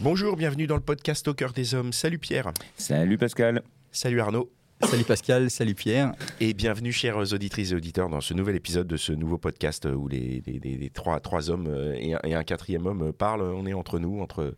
[0.00, 1.92] Bonjour, bienvenue dans le podcast Au cœur des hommes.
[1.92, 2.52] Salut Pierre.
[2.76, 3.62] Salut Pascal.
[3.92, 4.50] Salut Arnaud.
[4.82, 6.12] Salut Pascal, salut Pierre.
[6.38, 10.06] Et bienvenue, chères auditrices et auditeurs, dans ce nouvel épisode de ce nouveau podcast où
[10.06, 13.40] les, les- les- les trois, trois hommes et un, et un quatrième homme parlent.
[13.40, 14.54] On est entre nous, entre,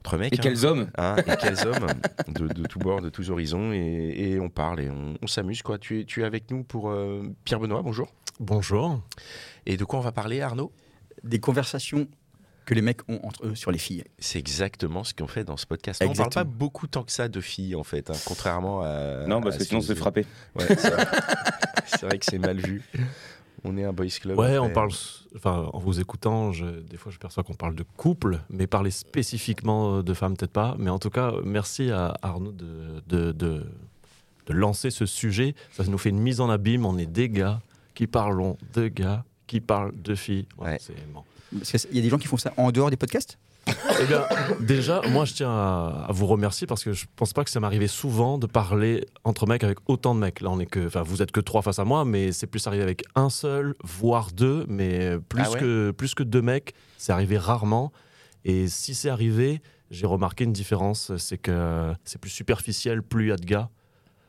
[0.00, 0.34] entre mecs.
[0.34, 1.86] Et quels hommes Hein, et quels hommes
[2.28, 3.72] de, de tous bords, de tous horizons.
[3.72, 5.62] Et, et on parle et on, on s'amuse.
[5.62, 5.78] quoi.
[5.78, 8.12] Tu es, tu es avec nous pour euh, Pierre Benoît, bonjour.
[8.40, 9.00] Bonjour.
[9.64, 10.70] Et de quoi on va parler, Arnaud?
[11.22, 12.06] Des conversations
[12.64, 14.04] que les mecs ont entre eux sur les filles.
[14.18, 16.02] C'est exactement ce qu'on fait dans ce podcast.
[16.04, 19.26] On ne parle pas beaucoup tant que ça de filles, en fait, hein, contrairement à.
[19.26, 20.26] Non, parce à que sinon on se fait frapper.
[20.56, 21.06] Ouais, c'est vrai.
[21.86, 22.82] C'est vrai que c'est mal vu.
[23.62, 24.38] On est un boys club.
[24.38, 24.58] Ouais, après.
[24.58, 24.90] on parle.
[25.36, 28.90] Enfin, en vous écoutant, je- des fois, je perçois qu'on parle de couple, mais parler
[28.90, 30.74] spécifiquement de femmes, peut-être pas.
[30.78, 33.66] Mais en tout cas, merci à Arnaud de, de, de,
[34.46, 35.54] de lancer ce sujet.
[35.72, 36.84] Ça nous fait une mise en abîme.
[36.84, 37.60] On est des gars
[37.94, 40.46] qui parlons de gars qui parlent de filles.
[40.58, 40.78] Ouais, Ouais.
[40.80, 41.22] c'est bon.
[41.58, 43.38] Parce qu'il y a des gens qui font ça en dehors des podcasts?
[43.66, 44.24] Eh bien,
[44.60, 47.88] déjà, moi, je tiens à, vous remercier parce que je pense pas que ça m'arrivait
[47.88, 50.40] souvent de parler entre mecs avec autant de mecs.
[50.40, 52.66] Là, on est que, enfin, vous êtes que trois face à moi, mais c'est plus
[52.66, 55.60] arrivé avec un seul, voire deux, mais plus Ah ouais?
[55.60, 57.92] que plus que deux mecs, c'est arrivé rarement.
[58.44, 63.28] Et si c'est arrivé, j'ai remarqué une différence, c'est que c'est plus superficiel, plus il
[63.28, 63.70] y a de gars.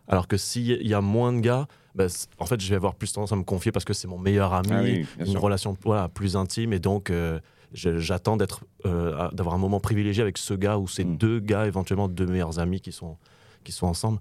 [0.08, 2.06] Alors que s'il y a moins de gars, bah,
[2.40, 4.54] en fait, je vais avoir plus tendance à me confier parce que c'est mon meilleur
[4.54, 5.42] ami, Ah oui, une sûr.
[5.42, 7.40] relation voilà, plus intime, et donc euh,
[7.74, 11.18] j'attends d'être, euh, d'avoir un moment privilégié avec ce gars ou ces Mm.
[11.18, 13.18] deux gars, éventuellement deux meilleurs amis qui sont,
[13.64, 14.20] qui sont ensemble.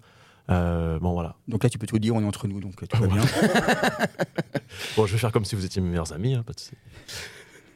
[0.51, 1.37] Euh, bon voilà.
[1.49, 3.23] Donc là, tu peux tout dire, on est entre nous, donc tout va bien.
[4.97, 6.35] Bon, je vais faire comme si vous étiez mes meilleurs amis.
[6.35, 6.73] hein, pas de souci.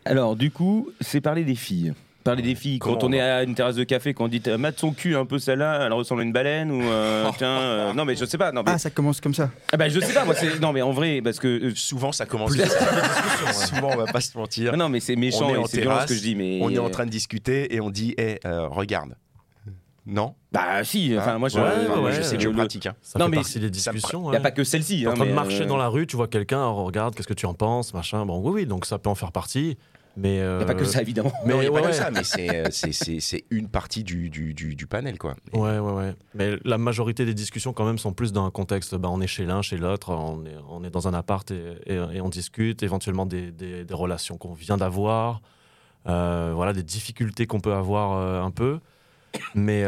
[0.04, 1.92] Alors, du coup, c'est parler des filles.
[2.24, 2.78] Parler des filles.
[2.78, 4.78] Quand Comment on on est à une terrasse de café, quand on dit euh, mate
[4.78, 7.48] son cul un peu celle-là, elle ressemble à une baleine ou euh, tiens.
[7.48, 8.52] euh, non, mais je sais pas.
[8.52, 9.50] Non, mais, Ah, ça commence comme ça.
[9.72, 10.24] Ah bah, je sais pas.
[10.24, 12.52] Moi, c'est non, mais en vrai, parce que Souvent, ça commence.
[13.52, 14.72] Souvent, on va pas se mentir.
[14.74, 16.34] ah non, mais c'est méchant On est en et c'est violent ce que je dis.
[16.34, 19.14] Mais On est en train de discuter et on dit Eh, euh, regarde.
[20.06, 20.34] Non?
[20.52, 21.14] Bah si.
[21.18, 22.86] Enfin, Hein moi, je, Ouais, Enfin, moi, ouais, je sais que je le- pratique.
[22.86, 22.94] hein.
[23.02, 24.30] Ça Non, fait mais partie des discussions.
[24.32, 25.02] Il y a pas que celle-ci.
[25.02, 27.14] T'es en hein, train de marcher euh, dans la rue, tu vois quelqu'un, oh, regarde,
[27.14, 28.24] qu'est-ce que tu en penses, machin.
[28.24, 29.76] Bon, oui, oui, donc ça peut en faire partie.
[30.16, 31.30] Mais Il a pas que euh, ça, évidemment.
[31.46, 34.30] Mais non, il n'y a ouais, pas que ça, mais c'est, euh, une partie du,
[34.30, 35.36] du, du, du panel, quoi.
[35.52, 36.14] Et- Ouais, ouais, ouais.
[36.34, 38.94] Mais la majorité des discussions, quand même, sont plus dans un contexte.
[38.96, 41.76] Bah, on est chez l'un, chez l'autre, on est, on est dans un appart et,
[41.86, 45.40] et- et on discute, éventuellement des, des- des relations qu'on vient d'avoir,
[46.08, 48.80] euh, voilà, des difficultés qu'on peut avoir euh, un peu.
[49.54, 49.84] Mais,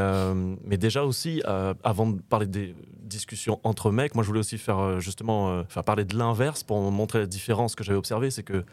[0.65, 1.43] mais déjà aussi,
[1.83, 6.05] avant de parler des discussions entre mecs, moi je voulais aussi faire justement, enfin, parler
[6.05, 8.31] de l'inverse pour montrer la différence que j'avais observée.
[8.31, 8.65] C'est que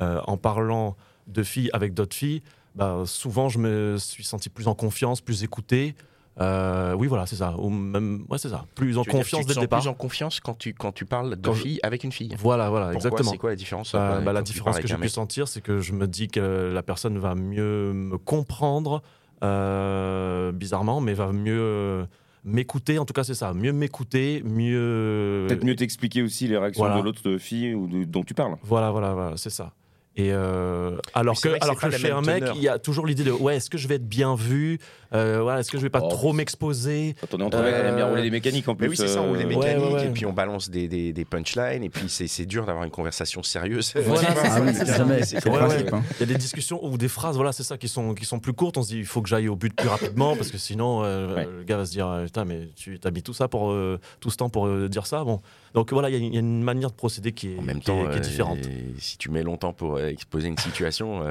[0.00, 0.96] euh, en parlant
[1.26, 2.42] de filles avec d'autres filles,
[2.74, 5.94] bah, souvent je me suis senti plus en confiance, plus écouté.
[6.38, 7.54] Euh, oui, voilà, c'est ça.
[7.58, 8.66] Ou même, ouais, c'est ça.
[8.74, 9.80] Plus en Tu veux dire, confiance tu te dès le départ.
[9.80, 12.34] plus en confiance quand tu, quand tu parles de Quand je- fille avec une fille.
[12.38, 13.08] Voilà, voilà, Pourquoi?
[13.08, 13.30] exactement.
[13.30, 15.80] C'est quoi la différence Bah, euh, bah, la différence que j'ai pu sentir, c'est que
[15.80, 19.02] je me dis que la personne va mieux me comprendre,
[19.42, 22.06] euh, bizarrement, mais va mieux
[22.44, 22.98] m'écouter.
[22.98, 23.54] En tout cas, c'est ça.
[23.54, 25.46] Mieux m'écouter, mieux.
[25.48, 27.00] Peut-être mieux t'expliquer aussi les réactions Voilà.
[27.00, 28.56] de l'autre fille ou de- dont tu parles.
[28.62, 29.72] Voilà, voilà, voilà, c'est ça.
[30.18, 32.56] Et euh, alors que, que alors que chez un mec, teneur.
[32.56, 34.78] il y a toujours l'idée de ouais, est-ce que je vais être bien vu
[35.14, 36.08] Euh, voilà, Est-ce que je vais pas Oh.
[36.08, 38.74] trop m'exposer Quand on est entre mecs, on aime bien Euh, rouler des mécaniques en
[38.74, 38.84] plus.
[38.86, 40.06] Mais oui, c'est ça, on roule les euh, ouais, mécaniques ouais, ouais.
[40.06, 42.90] et puis on balance des, des, des punchlines et puis c'est, c'est dur d'avoir une
[42.90, 43.92] conversation sérieuse.
[43.94, 44.22] Voilà,
[44.72, 45.94] c'est Ah Ouais, ouais.
[45.94, 46.02] hein.
[46.18, 48.38] Il y a des discussions ou des phrases, voilà, c'est ça, qui sont, qui sont
[48.40, 48.76] plus courtes.
[48.78, 51.34] On se dit, il faut que j'aille au but plus rapidement parce que sinon, euh,
[51.36, 51.44] Ouais.
[51.58, 54.00] le gars va se dire, euh, putain, mais tu as mis tout ça pour euh,
[54.20, 55.22] tout ce temps pour euh, dire ça.
[55.24, 55.40] Bon,
[55.76, 57.58] donc voilà, il y, a une- il y a une manière de procéder qui est,
[57.58, 58.58] En même qui est- temps, qui est euh, différente.
[58.98, 61.18] si tu mets longtemps pour euh, exposer une situation,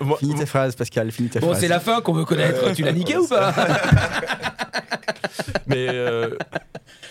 [0.00, 1.60] moi- Finis ta phrase, Pascal, finis ta Bon, phrase.
[1.60, 2.72] c'est la fin qu'on veut connaître.
[2.72, 3.52] tu l'as niqué ou pas
[5.66, 6.36] mais euh,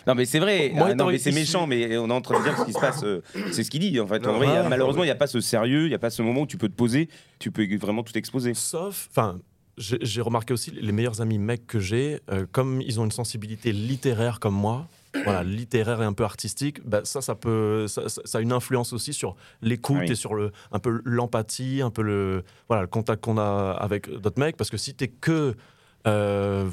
[0.08, 0.72] Non, mais c'est vrai.
[0.74, 2.66] Moi, Ah, non, étant mais c'est méchant, mais on est en train de dire ce
[2.66, 3.04] qui se passe.
[3.04, 4.26] euh, c'est ce qu'il dit, en fait.
[4.26, 5.90] En Non, vrai, il y a- ouais, malheureusement, il n'y a pas ce sérieux, il
[5.90, 8.54] n'y a pas ce moment où tu peux te poser, tu peux vraiment tout exposer.
[8.54, 9.40] sauf, enfin,
[9.78, 13.12] j'ai j'ai remarqué aussi les meilleurs amis mecs que j'ai, euh, comme ils ont une
[13.12, 14.88] sensibilité littéraire comme moi.
[15.24, 18.02] Voilà, littéraire et un peu artistique, bah, ça, ça peut, ça,
[18.34, 20.12] a une influence aussi sur l'écoute oui.
[20.12, 24.10] et sur le, un peu l'empathie, un peu le, voilà, le contact qu'on a avec
[24.10, 24.58] d'autres mecs.
[24.58, 25.56] Parce que si t'es que,
[26.08, 26.70] euh,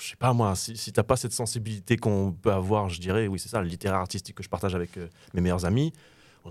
[0.00, 3.26] je sais pas moi, si, si t'as pas cette sensibilité qu'on peut avoir, je dirais,
[3.26, 5.92] oui, c'est ça, le littéraire artistique que je partage avec euh, mes meilleurs amis,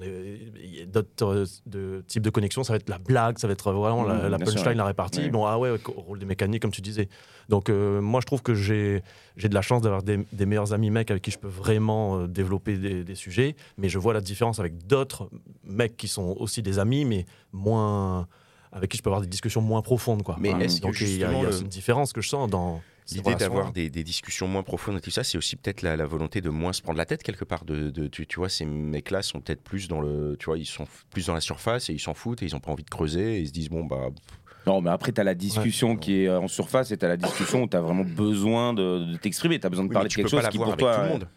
[0.04, 3.48] il y a d'autres euh, de types de connexions, ça va être la blague, ça
[3.48, 4.76] va être vraiment la, Mmh, la sûr, punchline, ouais.
[4.76, 5.20] la répartie.
[5.22, 5.30] Ouais.
[5.30, 7.10] Bon, ah ouais, rôle des mécaniques, comme tu disais.
[7.50, 9.02] Donc, euh, moi, je trouve que j'ai
[9.36, 12.20] j'ai de la chance d'avoir des, des meilleurs amis mecs avec qui je peux vraiment
[12.20, 15.30] euh, développer des, des sujets, mais je vois la différence avec d'autres
[15.64, 18.28] mecs qui sont aussi des amis, mais moins.
[18.72, 20.24] avec qui je peux avoir des discussions moins profondes.
[20.24, 20.36] Quoi.
[20.40, 22.30] Mais est-ce que il y a, il y a justement, le- une différence que je
[22.30, 22.82] sens dans.
[23.12, 26.06] L'idée d'avoir des, des discussions moins profondes et tout ça, c'est aussi peut-être la, la
[26.06, 27.64] volonté de moins se prendre la tête quelque part.
[27.66, 30.66] De, de- tu, tu vois, ces mecs-là sont peut-être plus dans le, tu vois, ils
[30.66, 32.90] sont plus dans la surface et ils s'en foutent et ils ont pas envie de
[32.90, 34.10] creuser et ils se disent bon bah
[34.66, 37.10] Non, mais après, tu as la discussion qui est euh, en surface et tu as
[37.10, 39.60] la discussion où tu as vraiment besoin de, de t'exprimer.
[39.60, 40.80] Tu as besoin de oui, parler de tu peux quelque pas chose qui pour avec
[40.80, 40.96] toi.
[40.96, 41.28] tout le monde.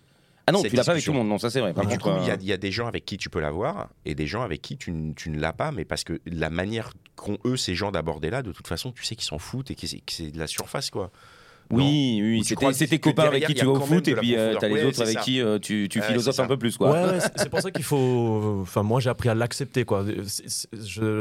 [0.46, 1.72] Ah non, cette tu l'as pas avec tout le monde, non, ça c'est vrai.
[1.72, 3.04] Par Mais du contre, coup, il y, a- euh, il y a des gens avec
[3.04, 5.84] qui tu peux l'avoir et des gens avec qui tu, tu ne l'as pas, mais
[5.84, 9.14] parce que la manière qu'ont eux ces gens d'aborder là, de toute façon, tu sais
[9.14, 11.12] qu'ils s'en foutent et que c'est de la surface quoi.
[11.72, 14.08] Oui, oui, c'était crois c'est tes que copains avec qui tu a vas au foot
[14.08, 15.20] et puis euh, t'as les Ouais, autres avec ça.
[15.20, 16.76] qui euh, tu, tu Ouais, philosophes un peu plus.
[16.76, 16.90] Quoi.
[16.90, 18.58] Ouais, ouais, c'est- pour ça qu'il faut.
[18.62, 19.84] Enfin, moi, j'ai appris à l'accepter.
[19.84, 20.04] quoi.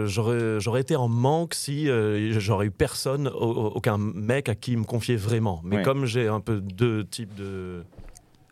[0.07, 4.75] J'aurais été en manque si euh, j'aurais eu personne, au- au- aucun mec à qui
[4.75, 5.61] me confier vraiment.
[5.63, 5.83] Mais Ouais.
[5.83, 7.83] comme j'ai un peu deux types de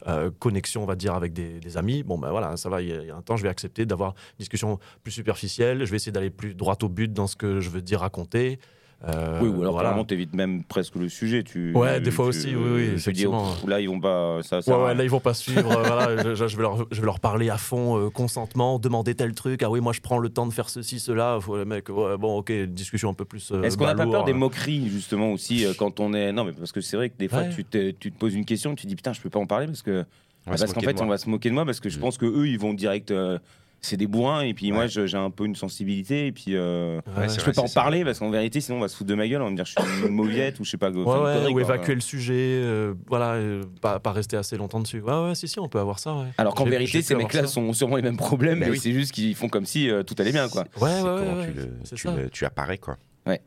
[0.08, 2.82] euh, connexions, on va dire, avec des, des amis, bon, ben voilà, ça va.
[2.82, 5.12] Il y, a- il y a un temps, je vais accepter d'avoir une discussion plus
[5.12, 5.84] superficielle.
[5.84, 8.60] Je vais essayer d'aller plus droit au but dans ce que je veux dire, raconter.
[9.08, 9.90] Euh, Oui, ou alors voilà.
[9.90, 11.44] carrément t'évites même presque le sujet.
[11.44, 14.40] Tu, Ouais, des fois tu- aussi, oui, oui, tu dis, oh, là, ils vont pas.
[14.42, 14.86] Ça, ça Ouais, va.
[14.86, 15.72] ouais, là ils vont pas suivre.
[15.72, 19.14] euh, voilà, je, je vais leur, je vais leur parler à fond, euh, consentement, demander
[19.14, 19.62] tel truc.
[19.62, 21.38] Ah oui, moi je prends le temps de faire ceci, cela.
[21.40, 23.52] Faut, mec, ouais, bon, ok, discussion un peu plus.
[23.52, 26.44] euh, Est-ce qu'on n'a pas peur des moqueries justement aussi euh, quand on est non
[26.44, 27.50] mais parce que c'est vrai que des fois Ouais.
[27.50, 29.46] tu, te, tu te poses une question tu te dis putain je peux pas en
[29.46, 30.06] parler parce que
[30.46, 32.02] parce qu'en fait on va se moquer de moi parce que je Mm.
[32.02, 33.38] pense que eux ils vont direct euh,
[33.80, 35.08] c'est des bourrins et puis moi Ouais.
[35.08, 38.04] j'ai un peu une sensibilité et puis euh, Ouais, je vrai, peux pas en parler
[38.04, 39.66] parce qu'en vérité sinon on va se foutre de ma gueule on va me dire
[39.66, 41.62] je suis une mauviette ou je sais pas Ouais, connerie, ou quoi.
[41.62, 42.34] évacuer le sujet,
[42.64, 45.00] euh, voilà, euh, pas, pas rester assez longtemps dessus.
[45.02, 46.16] Ouais, ouais, si, si, on peut avoir ça.
[46.16, 46.28] Ouais.
[46.38, 47.48] alors qu'en vérité ces avoir mecs-là ça.
[47.54, 48.80] sont sûrement les mêmes problèmes mais oui.
[48.80, 51.38] c'est juste qu'ils font comme si euh, tout allait bien quoi Ouais, ouais, ouais, comment
[51.38, 51.54] ouais,
[51.86, 52.98] tu, tu tu apparais quoi.
[53.26, 53.42] Ouais.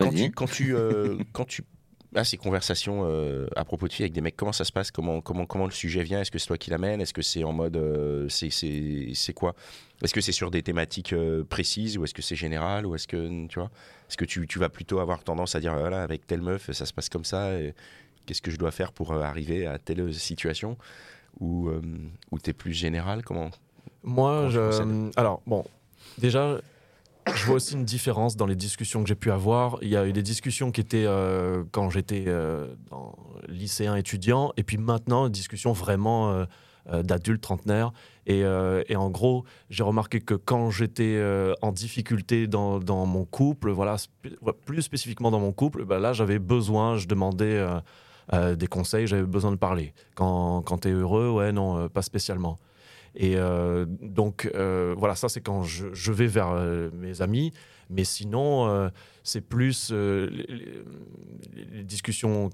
[0.00, 0.74] Quand tu, quand tu,
[1.32, 1.62] quand tu
[2.24, 4.90] ces conversations euh, à propos de filles avec des mecs, comment ça se passe?
[4.90, 6.20] Comment, comment, comment le sujet vient?
[6.20, 7.00] Est-ce que c'est toi qui l'amènes?
[7.00, 7.76] Est-ce que c'est en mode.
[7.76, 9.54] euh, c'est- quoi?
[10.02, 13.06] Est-ce que c'est sur des thématiques euh, précises ou est-ce que c'est général ou est-ce
[13.08, 13.70] que tu vois?
[14.08, 16.86] Est-ce que tu, tu vas plutôt avoir tendance à dire voilà avec telle meuf ça
[16.86, 17.50] se passe comme ça
[18.26, 20.76] Qu'est-ce que je dois faire pour euh, arriver à telle situation?
[21.40, 21.80] Ou euh,
[22.30, 23.22] ou t'es plus général?
[23.24, 23.50] Comment
[24.02, 25.64] Moi, Comment je, alors bon,
[26.18, 26.60] déjà,
[27.34, 29.78] je vois aussi une différence dans les discussions que j'ai pu avoir.
[29.82, 32.66] Il y a eu des discussions qui étaient euh, quand j'étais euh,
[33.48, 37.92] lycéen étudiant, et puis maintenant, une discussion vraiment euh, d'adulte trentenaire.
[38.26, 41.18] Et, en gros, j'ai remarqué que quand j'étais
[41.62, 43.96] en difficulté dans, mon couple, voilà,
[44.66, 47.66] plus spécifiquement dans mon couple, bah là, j'avais besoin, je demandais
[48.32, 49.94] des conseils, j'avais besoin de parler.
[50.14, 52.58] Quand, quand tu es heureux, ouais, non, pas spécialement.
[53.20, 57.52] Et euh, donc, euh, voilà, ça, c'est quand je, vais vers euh, mes amis.
[57.90, 58.90] Mais sinon,
[59.22, 62.50] c'est plus les, discussions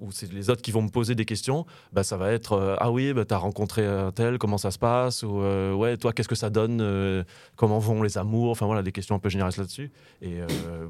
[0.00, 1.66] où c'est les autres qui vont me poser des questions.
[1.92, 4.78] Bah, ça va être Ah oui, bah, tu as rencontré un tel, comment ça se
[4.78, 5.24] passe?
[5.24, 5.42] Ou
[5.76, 7.24] Ouais, toi, qu'est-ce que ça donne
[7.56, 8.50] Comment vont les amours?
[8.50, 9.90] Enfin, voilà, des questions un peu généralistes là-dessus.
[10.22, 10.38] Et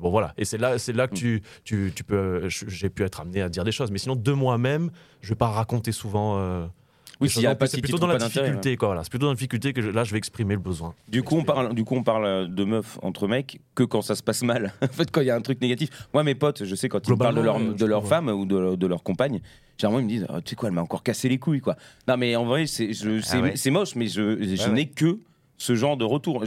[0.00, 0.32] bon, voilà.
[0.38, 3.64] Et c'est là, là que tu, tu, tu peux, j'ai pu être amené à dire
[3.64, 3.90] des choses.
[3.90, 4.92] Mais sinon, de moi-même,
[5.22, 6.70] je vais pas raconter souvent.
[7.16, 8.98] Euh, Oui, s'il a pas c'est plutôt dans la difficulté, quoi.
[9.02, 10.94] C'est plutôt dans la difficulté que là, je vais exprimer le besoin.
[11.08, 14.14] Du coup, on parle, du coup, on parle de meufs entre mecs que quand ça
[14.14, 14.72] se passe mal.
[14.82, 15.90] en fait, quand il y a un truc négatif.
[16.12, 18.44] Moi, mes potes, je sais, quand ils parlent de leur, Globalement, de leur femme ou
[18.44, 19.40] de, de leur compagne,
[19.78, 21.76] généralement, ils me disent Oh, Tu sais quoi, elle m'a encore cassé les couilles, quoi.
[22.08, 24.72] Non, mais en vrai, c'est c'est moche, mais je, je ouais.
[24.72, 25.18] n'ai que
[25.58, 26.44] ce genre de retour.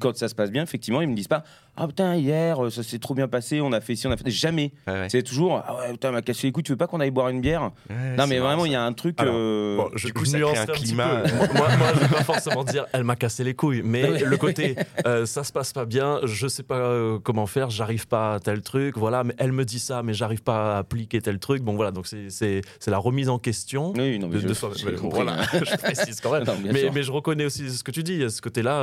[0.00, 1.44] Quand ça se passe bien, effectivement, ils me disent pas
[1.80, 4.16] Ah putain, hier, euh, ça s'est trop bien passé, on a fait ci, on a
[4.16, 4.28] fait.
[4.30, 4.72] Jamais.
[4.86, 5.06] Ouais, ouais.
[5.08, 7.10] C'est toujours Ah ouais, putain, elle m'a cassé les couilles, tu veux pas qu'on aille
[7.12, 7.70] boire une bière?
[7.88, 9.14] Ouais, Non, mais vraiment, il y a un truc.
[9.20, 11.22] Alors, euh, Bon, je, du coup, je ça crée nuancerai un petit climat.
[11.24, 11.36] peu.
[11.56, 14.74] moi, moi, je vais pas forcément dire elle m'a cassé les couilles, mais le côté
[15.06, 18.40] euh, ça se passe pas bien, je sais pas euh, comment faire, j'arrive pas à
[18.40, 21.62] tel truc, voilà, mais elle me dit ça, mais j'arrive pas à appliquer tel truc.
[21.62, 23.92] Bon, voilà, donc c'est- c'est c'est la remise en question.
[23.96, 25.22] Oui, non, mais de, je- de soi- j'ai mais compris.
[25.22, 26.44] voilà, je précise quand même.
[26.44, 28.82] Non, mais, mais je reconnais aussi ce que tu dis, il y a ce côté-là,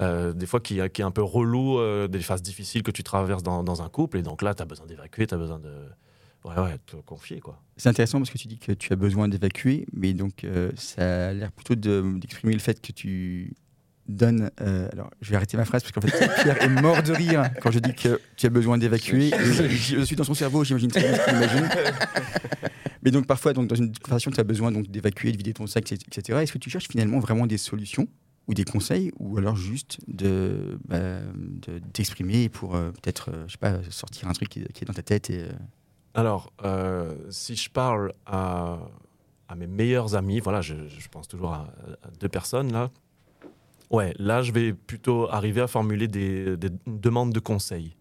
[0.00, 3.02] euh, des fois qui, qui est un peu relou, euh, des phases difficiles que tu
[3.02, 5.58] traverses dans, dans un couple, et donc là, tu as besoin d'évacuer, tu as besoin
[5.58, 5.72] de
[6.44, 7.60] ouais, ouais, te confier, quoi.
[7.76, 11.28] C'est intéressant parce que tu dis que tu as besoin d'évacuer, mais donc euh, ça
[11.28, 13.54] a l'air plutôt de- d'exprimer le fait que tu
[14.08, 14.50] donnes.
[14.60, 17.42] euh, alors, je vais arrêter ma phrase parce qu'en fait, Pierre est mort de rire
[17.60, 19.30] quand je dis que tu as besoin d'évacuer.
[19.36, 21.68] Je, je suis dans son cerveau, j'imagine très bien ce qu'il imagine.
[23.02, 25.66] Mais donc, parfois, donc, dans une conversation, tu as besoin donc, d'évacuer, de vider ton
[25.66, 26.38] sac, etc.
[26.42, 28.06] Est-ce que tu cherches finalement vraiment des solutions
[28.48, 31.20] ou des conseils ou alors juste de bah,
[32.52, 35.30] pour euh, peut-être, euh, je sais pas, sortir un truc qui, est dans ta tête
[35.30, 35.52] et, euh,
[36.14, 36.52] Alors,
[37.30, 38.78] si je parle à
[39.48, 40.74] à mes meilleurs amis, voilà, je,
[41.08, 41.68] pense toujours à,
[42.18, 42.90] deux personnes là.
[43.90, 47.94] Ouais, là, je vais plutôt arriver à formuler des, des demandes de conseils.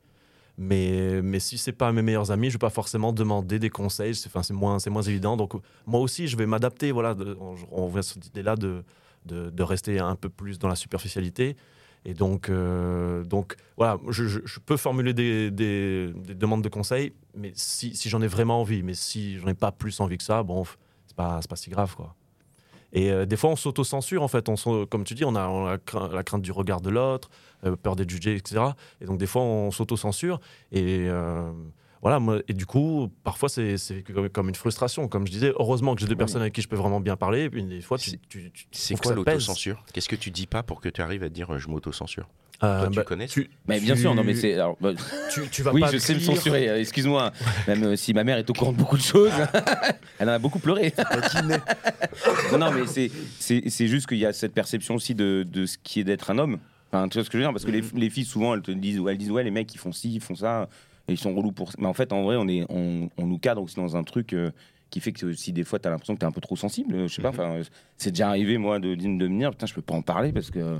[0.57, 4.15] Mais, mais si c'est pas mes meilleurs amis, je vais pas forcément demander des conseils.
[4.15, 5.37] C'est, enfin, moins, moins évident.
[5.37, 5.53] Donc
[5.85, 6.91] moi aussi, je vais m'adapter.
[6.91, 8.83] Voilà, on, on revient sur cette idée-là de,
[9.25, 11.55] de, rester un peu plus dans la superficialité.
[12.05, 17.51] Et donc, euh, donc voilà, je, peux formuler des, des- des demandes de conseils, mais
[17.55, 18.83] si, si j'en ai vraiment envie.
[18.83, 20.63] Mais si j'en ai pas plus envie que ça, bon,
[21.07, 22.15] c'est pas, pas si grave, quoi.
[22.93, 24.47] Et euh, des fois, on s'auto-censure, en fait.
[24.47, 25.77] On, comme tu dis, on a,
[26.11, 27.29] la, crainte, du regard de l'autre,
[27.65, 28.63] euh, peur d'être jugé, etc.
[29.01, 30.39] Et donc, des fois, on s'auto-censure.
[30.71, 31.09] Et
[32.01, 35.07] voilà, moi, et du coup, parfois, c'est c'est comme, comme une frustration.
[35.07, 37.43] Comme je disais, heureusement que j'ai des personnes avec qui je peux vraiment bien parler.
[37.43, 39.83] Et puis, des fois, tu, C'est- tu, tu C'est trouves que quoi l'autocensure?
[39.93, 42.27] Qu'est-ce que tu dis pas pour que tu arrives à te dire euh, je m'auto-censure?
[42.63, 44.55] Euh, Toi, tu bah, connais tu, Mais bien tu- sûr, non, mais c'est.
[44.79, 44.93] bah,
[45.33, 47.33] Tu, tu vas oui, pas je sais me censurer, euh, excuse-moi.
[47.67, 49.33] Même euh, si ma mère est au courant de beaucoup de choses,
[50.19, 50.93] elle en a beaucoup pleuré.
[52.51, 55.65] non, non, mais c'est- c'est c'est juste qu'il y a cette perception aussi de, de
[55.65, 56.59] ce qui est d'être un homme.
[56.91, 57.51] Enfin, tu vois ce que je veux dire?
[57.51, 59.77] Parce que les, les filles, souvent, elles te disent, elles disent, ouais, les mecs, ils
[59.77, 60.69] font ci, ils font ça,
[61.07, 61.77] et ils sont relous pour ça.
[61.79, 64.33] Mais en fait, en vrai, on, est, on, on nous cadre aussi dans un truc.
[64.33, 64.51] euh,
[64.91, 66.55] qui fait que si des fois tu as l'impression que tu es un peu trop
[66.55, 67.39] sensible, euh, je sais pas, Mhm.
[67.39, 67.63] enfin, euh,
[67.97, 70.51] c'est déjà arrivé moi de, de me dire putain je peux pas en parler parce
[70.51, 70.79] que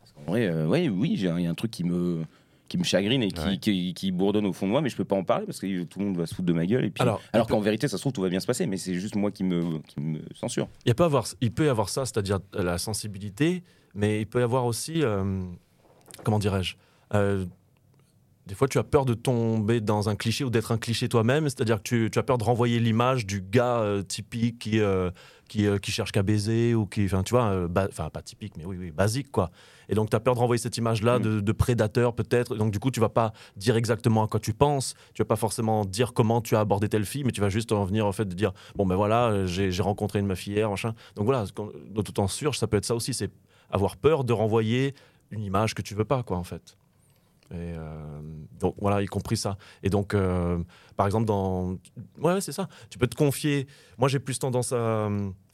[0.00, 2.22] parce qu'en vrai euh, ouais oui il y a un truc qui me
[2.68, 3.58] qui me chagrine et qui, Ouais.
[3.58, 5.82] qui, qui bourdonne au fond de moi, mais je peux pas en parler parce que
[5.82, 6.84] tout le monde va se foutre de ma gueule.
[6.84, 8.76] Et puis, Alors, alors, qu'en vérité, ça se trouve, tout va bien se passer, mais
[8.76, 10.68] c'est juste moi qui me, qui me censure.
[10.86, 14.44] Il, peut avoir, il peut y avoir ça, c'est-à-dire la sensibilité, mais il peut y
[14.44, 15.42] avoir aussi, euh,
[16.22, 16.76] comment dirais-je,
[17.14, 17.44] euh,
[18.50, 21.44] des fois tu as peur de tomber dans un cliché ou d'être un cliché toi-même,
[21.44, 25.12] c'est-à-dire que tu, tu as peur de renvoyer l'image du gars euh, typique qui, euh,
[25.48, 28.64] qui, euh, qui cherche qu'à baiser ou qui, enfin tu vois, enfin pas typique, mais
[28.64, 29.52] oui, oui, basique quoi.
[29.88, 31.22] Et donc tu as peur de renvoyer cette image-là Mm.
[31.22, 34.52] de, de prédateur peut-être, donc du coup tu vas pas dire exactement à quoi tu
[34.52, 37.50] penses, tu vas pas forcément dire comment tu as abordé telle fille, mais tu vas
[37.50, 40.68] juste en venir en fait de dire bon ben voilà, j'ai rencontré une meuf hier,
[40.68, 40.92] machin.
[41.14, 43.30] Donc voilà, quand- d'auto-censure, ça peut être ça aussi, c'est
[43.70, 44.92] avoir peur de renvoyer
[45.30, 46.76] une image que tu veux pas quoi en fait.
[47.52, 48.20] Et euh,
[48.60, 49.56] donc voilà, y compris ça.
[49.82, 50.58] Et donc, euh,
[50.96, 51.76] par exemple, dans.
[52.18, 52.68] Ouais, c'est ça.
[52.90, 53.66] Tu peux te confier.
[53.98, 55.08] Moi, j'ai plus tendance à,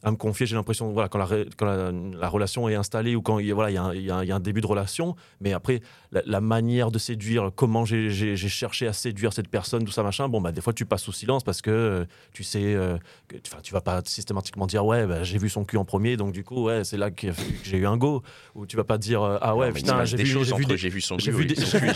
[0.06, 0.46] à me confier.
[0.46, 3.46] J'ai l'impression, voilà, quand, la, ré- quand la, la relation est installée ou quand il
[3.46, 4.60] y a, voilà, il y a un- y, a un- il y a un début
[4.60, 5.16] de relation.
[5.40, 5.80] Mais après,
[6.12, 10.28] la, la manière de séduire, comment j'ai- cherché à séduire cette personne, tout ça, machin.
[10.28, 12.62] Bon, bah, des fois, tu passes sous silence parce que euh, tu sais.
[12.74, 12.96] euh,
[13.26, 16.32] que- tu vas pas systématiquement dire, ouais, bah, j'ai vu son cul en premier, donc
[16.32, 17.26] du coup, ouais, c'est là que,
[17.64, 18.22] j'ai eu un go.
[18.54, 20.38] Ou tu vas pas dire, euh, ah ouais, Non, putain, j'ai des vu, des,
[20.88, 21.88] vu son j'ai cul vu des- j'ai vu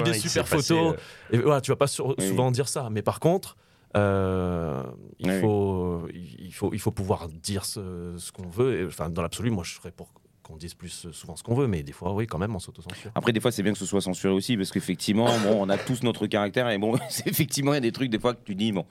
[0.00, 0.94] hein, des il s'est super passé, photos.
[0.94, 2.26] euh, Et voilà, tu vas pas sur- Oui.
[2.26, 2.88] souvent dire ça.
[2.90, 3.56] Mais par contre,
[3.96, 4.82] euh,
[5.18, 5.40] il, Oui.
[5.40, 8.80] faut, il, faut, il faut pouvoir dire ce, ce qu'on veut.
[8.80, 11.66] Et, enfin, dans l'absolu, moi, je serais pour qu'on dise plus souvent ce qu'on veut.
[11.66, 13.10] Mais des fois, oui, quand même, on s'autocensure.
[13.14, 15.76] Après, des fois, c'est bien que ce soit censuré aussi, parce qu'effectivement, bon, on a
[15.78, 18.44] tous notre caractère, et bon, c'est effectivement, il y a des trucs, des fois, que
[18.44, 18.86] tu dis, bon,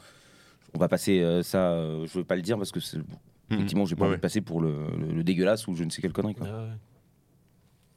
[0.73, 2.97] on va passer euh, ça, euh, je veux pas le dire, parce que c'est.
[3.51, 4.17] Effectivement, j'ai pas envie ouais.
[4.17, 6.35] de passer pour le, le- le dégueulasse ou je ne sais quelle connerie.
[6.35, 6.45] Quoi.
[6.45, 6.73] Ouais, ouais.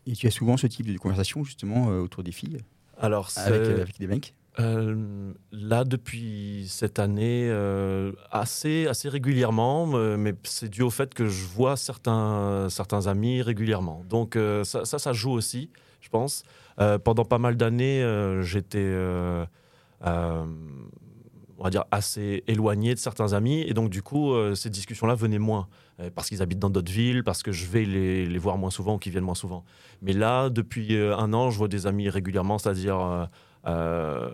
[0.07, 2.57] Et tu as souvent ce type de conversation justement euh, autour des filles,
[2.99, 4.35] Alors, c'est- avec, euh, avec des mecs?
[4.61, 11.15] Euh, là, depuis cette année, euh, assez, assez régulièrement, euh, mais c'est dû au fait
[11.15, 14.05] que je vois certains, certains amis régulièrement.
[14.09, 16.45] Donc ça, ça, joue aussi, je pense.
[17.05, 18.05] Pendant pas mal d'années,
[18.43, 18.93] j'étais,
[20.05, 20.47] on
[21.59, 25.69] va dire, assez éloigné de certains amis, et donc du coup, ces discussions-là venaient moins,
[26.15, 28.95] parce qu'ils habitent dans d'autres villes, parce que je vais les, les voir moins souvent
[28.95, 29.65] ou qu'ils viennent moins souvent.
[30.03, 33.31] Mais là, depuis un an, je vois des amis régulièrement, c'est-à-dire...
[33.66, 34.31] euh,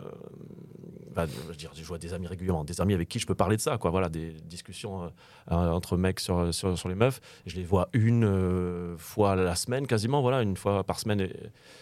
[1.14, 1.26] bah,
[1.74, 3.90] je vois des amis régulièrement, des amis avec qui je peux parler de ça, quoi.
[3.90, 5.08] Voilà, des discussions euh,
[5.50, 7.20] euh, entre mecs sur, sur, les meufs.
[7.46, 11.28] Je les vois une fois la semaine, quasiment, voilà, une fois par semaine.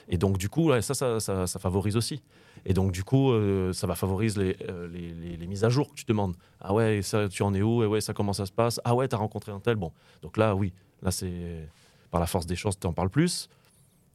[0.09, 2.23] Et, donc, du coup, ça, ça, ça, favorise aussi.
[2.65, 3.33] Et donc, du coup,
[3.73, 4.57] ça va favoriser
[4.91, 6.35] les, les, les- mises à jour que tu demandes.
[6.61, 7.83] Ah ouais, ça, tu en es où?
[7.83, 8.81] Et ouais, ça, comment ça se passe?
[8.85, 9.77] Ah ouais, t'as rencontré un tel?
[9.77, 10.73] Bon, donc là, oui,
[11.03, 11.69] là, c'est
[12.11, 13.51] par la force des choses, tu en parles plus.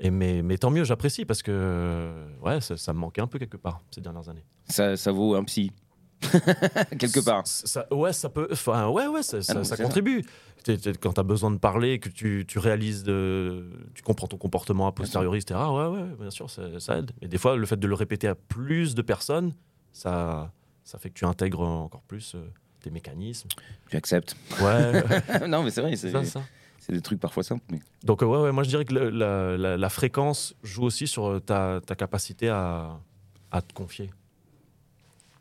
[0.04, 3.38] Et mais, mais tant mieux, j'apprécie parce que ouais, ça, ça me manquait un peu
[3.40, 4.44] quelque part ces dernières années.
[4.68, 5.72] Ça, ça vaut un psy.
[7.00, 7.48] Quelque part.
[7.48, 8.48] Ça- ouais, ça peut.
[8.52, 10.24] Enfin, ouais, ouais, ça, ça- non, ça c'est contribue.
[11.02, 13.66] Quand tu as besoin de parler, que tu, tu réalises, de,
[13.96, 15.60] tu comprends ton comportement a posteriori, etc.
[15.60, 16.62] Ouais, ouais, bien sûr, ça,
[17.00, 17.12] aide.
[17.22, 19.54] Mais des fois, le fait de le répéter à plus de personnes,
[19.92, 20.52] ça,
[20.84, 22.46] ça fait que tu intègres encore plus euh,
[22.82, 23.48] tes mécanismes.
[23.90, 24.36] Tu acceptes.
[24.62, 26.42] Ouais, non, mais c'est vrai, c'est ça.
[26.82, 27.64] C'est des trucs parfois simples.
[27.72, 27.80] Mais...
[28.04, 31.08] Donc, euh, ouais, ouais, moi, je dirais que le- la, la- la fréquence joue aussi
[31.08, 33.00] sur euh, ta, ta capacité à,
[33.52, 34.10] à te confier.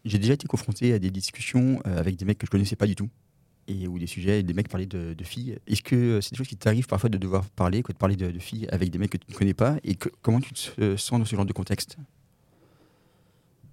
[0.05, 2.87] J'ai déjà été confronté à des discussions euh, avec des mecs que je connaissais pas
[2.87, 3.09] du tout.
[3.69, 5.59] Et où des sujets, des mecs parlaient de, de filles.
[5.67, 8.31] Est-ce que c'est des choses qui t'arrivent parfois de devoir parler, quoi, de parler de,
[8.31, 10.97] de filles avec des mecs que tu ne connais pas Et que- comment tu te
[10.97, 11.97] sens dans ce genre de contexte?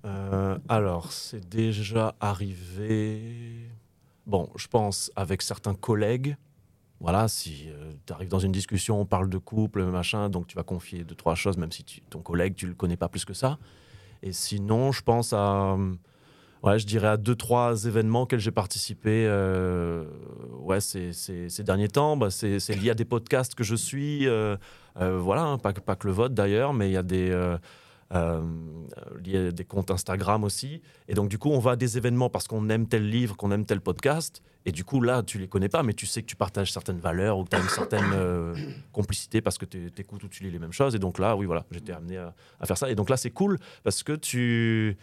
[0.05, 3.69] Euh, alors, c'est déjà arrivé.
[4.25, 6.35] bon, je pense avec certains collègues,
[6.99, 7.69] voilà, si
[8.05, 11.15] tu arrives dans une discussion, on parle de couple, machin, donc tu vas confier deux,
[11.15, 13.59] trois choses, même si ton collègue, tu le connais pas plus que ça.
[14.23, 15.77] Et sinon, je pense à,
[16.63, 20.05] ouais, je dirais à deux, trois événements auxquels j'ai participé euh,
[20.59, 22.17] ouais, ces, ces, derniers temps.
[22.17, 24.57] Bah, c'est lié à des podcasts que je suis, euh,
[24.99, 27.57] euh, voilà, hein, pas, pas, que le vote d'ailleurs, mais il y a des
[28.13, 28.41] euh,
[29.23, 30.81] liés des comptes Instagram aussi.
[31.07, 33.51] Et donc, du coup, on va à des événements parce qu'on aime tel livre, qu'on
[33.51, 34.41] aime tel podcast.
[34.65, 36.99] Et du coup, là, tu les connais pas, mais tu sais que tu partages certaines
[36.99, 38.53] valeurs ou que tu as une certaine euh,
[38.91, 40.95] complicité parce que tu écoutes ou tu lis les mêmes choses.
[40.95, 42.33] Et donc là, oui, voilà, j'étais amené à,
[42.65, 42.89] faire ça.
[42.89, 44.97] Et donc là, c'est cool parce que tu.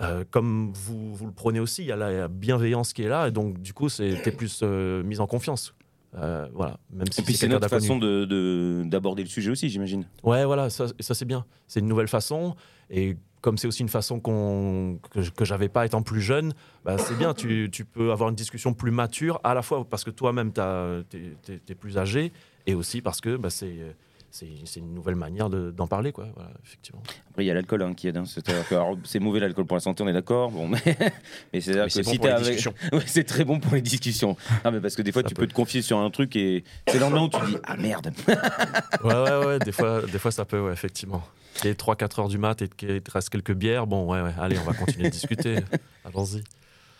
[0.00, 3.26] Euh, comme vous, vous, le prenez aussi, il y a la bienveillance qui est là,
[3.26, 5.74] et donc du coup, tu es plus euh, mise en confiance.
[6.16, 10.04] Euh, voilà, même si et puis c'est notre façon d'aborder de, le sujet aussi, j'imagine.
[10.22, 11.44] Ouais, voilà, ça, ça c'est bien.
[11.66, 12.56] C'est une nouvelle façon.
[12.90, 16.96] Et comme c'est aussi une façon qu'on que, que j'avais pas étant plus jeune, bah,
[16.98, 17.34] c'est bien.
[17.34, 20.60] Tu, tu, peux avoir une discussion plus mature, à la fois parce que toi-même, tu
[20.60, 22.32] es, es, plus âgé,
[22.66, 23.76] et aussi parce que bah, c'est
[24.30, 26.28] c'est une nouvelle manière d'en parler, quoi.
[26.64, 27.02] effectivement.
[27.30, 28.16] Après, il y a l'alcool hein, qui aide.
[28.16, 28.24] Hein.
[29.04, 30.50] C'est mauvais l'alcool pour la santé, on est d'accord.
[30.50, 30.78] Bon, mais,
[31.52, 32.68] mais c'est bon si avec...
[33.06, 34.36] c'est très bon pour les discussions.
[34.64, 36.98] Non, mais parce que des fois, tu peux te confier sur un truc et c'est
[36.98, 38.12] dans le où tu dis ah merde.
[39.02, 39.58] ouais, ouais, ouais.
[39.64, 41.22] Des fois, des fois, ça peut, ouais, effectivement.
[41.64, 44.32] Et 3-4 heures du mat et qu'il te reste quelques bières, bon, ouais, ouais.
[44.38, 45.56] Allez, on va continuer de discuter.
[46.04, 46.44] Allons-y.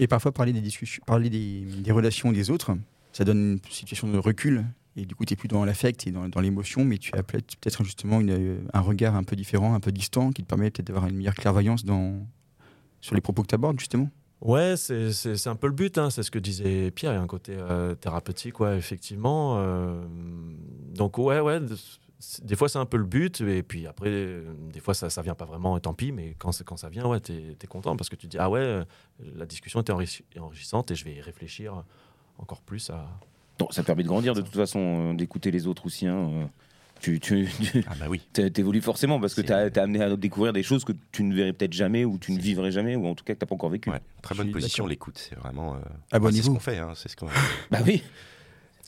[0.00, 2.72] Et parfois, parler des discussions, parler des, des relations des autres,
[3.12, 4.64] ça donne une situation de recul
[4.98, 7.84] et du coup, tu n'es plus dans l'affect et dans, l'émotion, mais tu as peut-être
[7.84, 8.20] justement
[8.72, 11.34] un regard un peu différent, un peu distant, qui te permet peut-être d'avoir une meilleure
[11.34, 11.84] clairvoyance
[13.00, 14.10] sur les propos que tu abordes, justement.
[14.40, 16.10] Ouais, c'est un peu le but, hein.
[16.10, 19.56] c'est ce que disait Pierre, il y a un côté euh, thérapeutique, ouais, effectivement.
[19.58, 20.04] Euh,
[20.94, 21.60] donc, ouais, ouais,
[22.42, 25.34] des fois c'est un peu le but, et puis après, des fois ça, ça vient
[25.34, 28.08] pas vraiment, et tant pis, mais quand, quand ça vient, ouais, tu es, content parce
[28.08, 28.82] que tu dis, ah ouais,
[29.36, 31.84] la discussion était enrichissante et je vais réfléchir
[32.38, 33.08] encore plus à,
[33.70, 36.06] ça permet de grandir de toute façon, euh, d'écouter les autres aussi.
[36.06, 36.30] Hein.
[36.32, 36.44] Euh.
[37.00, 37.48] Tu, tu,
[37.86, 38.20] ah bah oui.
[38.56, 41.52] évolues forcément parce que tu as, amené à découvrir des choses que tu ne verrais
[41.52, 43.54] peut-être jamais ou tu ne vivrais jamais ou en tout cas que tu n'as pas
[43.54, 43.88] encore vécu.
[44.20, 45.74] très bonne position, l'écoute, c'est vraiment.
[45.74, 45.78] Euh,
[46.10, 46.78] ah bon, c'est ce qu'on fait.
[46.78, 47.26] Hein, c'est ce qu'on.
[47.70, 48.02] bah oui.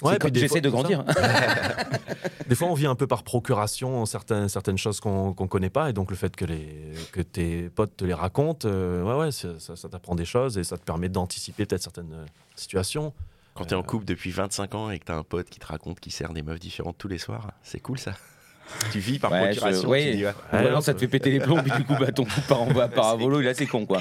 [0.02, 1.04] Ouais, j'essaie de grandir.
[2.48, 5.90] des fois, on vit un peu par procuration certaines, certaines choses qu'on ne connaît pas.
[5.90, 9.50] Et donc, le fait que, les, que tes potes te les racontent, ouais, ouais, ça,
[9.59, 13.12] ça t'apprend des choses et ça te permet d'anticiper peut-être certaines situations.
[13.54, 16.00] Quand t'es en couple depuis 25 ans et que t'as un pote qui te raconte
[16.00, 18.14] qu'il sert des meufs différentes tous les soirs, c'est cool ça.
[18.92, 19.88] Tu vis par procuration.
[19.88, 20.24] Oui,
[20.80, 22.88] ça te fait péter les plombs, puis du coup, bah, ton couple part en bas,
[22.88, 24.00] par volo, là, c'est con, quoi.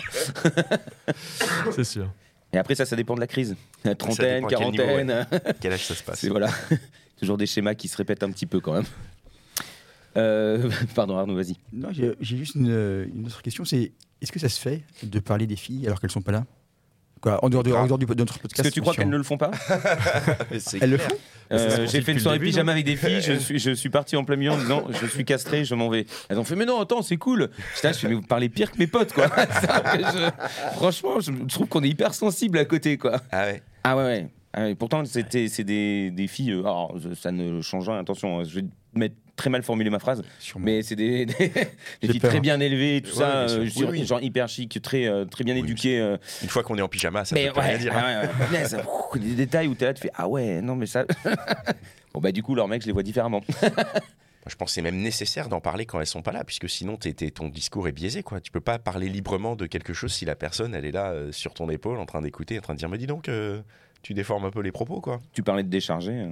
[1.71, 2.11] c'est sûr.
[2.53, 3.55] Et après, ça, ça dépend de la crise.
[3.83, 5.27] La trentaine, quarantaine.
[5.59, 6.49] Quel, âge ça se passe Voilà.
[7.19, 8.85] Toujours des schémas qui se répètent un petit peu quand même.
[10.17, 11.57] Euh, pardon, Arnaud, vas-y.
[11.73, 13.65] Non, j'ai juste une, une, autre question.
[13.65, 16.45] C'est est-ce que ça se fait de parler des filles alors qu'elles sont pas là?
[17.25, 18.59] En dehors, de, notre podcast.
[18.59, 19.51] Est-ce que tu crois qu'elles ne le font pas
[20.81, 21.15] Elles le font
[21.51, 24.23] euh, J'ai fait une soirée pyjama avec des filles, je suis, je suis parti en
[24.23, 26.05] plein milieu en disant je suis castré, je m'en vais.
[26.29, 27.49] Elles ont fait mais non, attends, c'est cool.
[27.77, 29.27] Je, là, je fais mais vous parlez pire que mes potes quoi.
[30.73, 33.19] franchement, je trouve qu'on est hyper sensible à côté quoi.
[33.31, 33.63] Ah ouais.
[33.83, 34.27] Ah ouais,
[34.57, 34.75] ouais.
[34.75, 36.51] pourtant, c'était, c'est des, des filles.
[36.51, 37.99] Euh, alors, ça ne change rien.
[37.99, 40.21] Attention, hein, je vais mettre très mal formulé ma phrase,
[40.57, 41.33] mais c'est des, des,
[42.03, 43.65] filles très bien élevées, tout ça, euh,
[44.05, 45.99] genre hyper chic, très, euh, très bien éduquées.
[45.99, 46.17] Euh.
[46.41, 47.97] Une fois qu'on est en pyjama, ça peut rien dire.
[47.97, 48.23] Hein.
[49.15, 51.05] des détails où tu là, tu fais ah ouais, non mais ça.
[52.13, 53.41] bon bah du coup, leurs mecs, je les vois différemment.
[54.47, 56.97] Je pense que c'est même nécessaire d'en parler quand elles sont pas là, puisque sinon
[57.35, 58.23] ton discours est biaisé.
[58.23, 58.39] Quoi.
[58.39, 61.53] Tu peux pas parler librement de quelque chose si la personne elle est là sur
[61.53, 63.29] ton épaule en train d'écouter, en train de dire mais dis donc,
[64.01, 65.01] tu déformes un peu les propos.
[65.01, 65.21] quoi.
[65.33, 66.29] Tu parlais de décharger.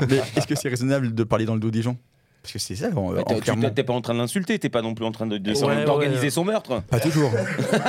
[0.36, 1.96] est-ce que c'est raisonnable de parler dans le dos des gens?
[2.42, 2.88] Parce que c'est ça.
[2.90, 6.44] tu t'es pas en train de l'insulter, t'es pas non plus en train d'organiser son
[6.44, 6.82] meurtre.
[6.88, 7.30] Pas toujours.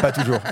[0.01, 0.39] pas toujours.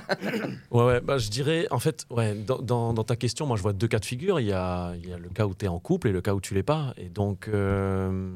[0.72, 1.02] Ouais, ouais.
[1.02, 4.00] Bah, je dirais, en fait, ouais, dans, dans, ta question, moi, je vois deux cas
[4.00, 4.40] de figure.
[4.40, 6.22] Il y a, il y a le cas où tu es en couple et le
[6.22, 6.94] cas où tu l'es pas.
[6.98, 8.32] Et donc, euh,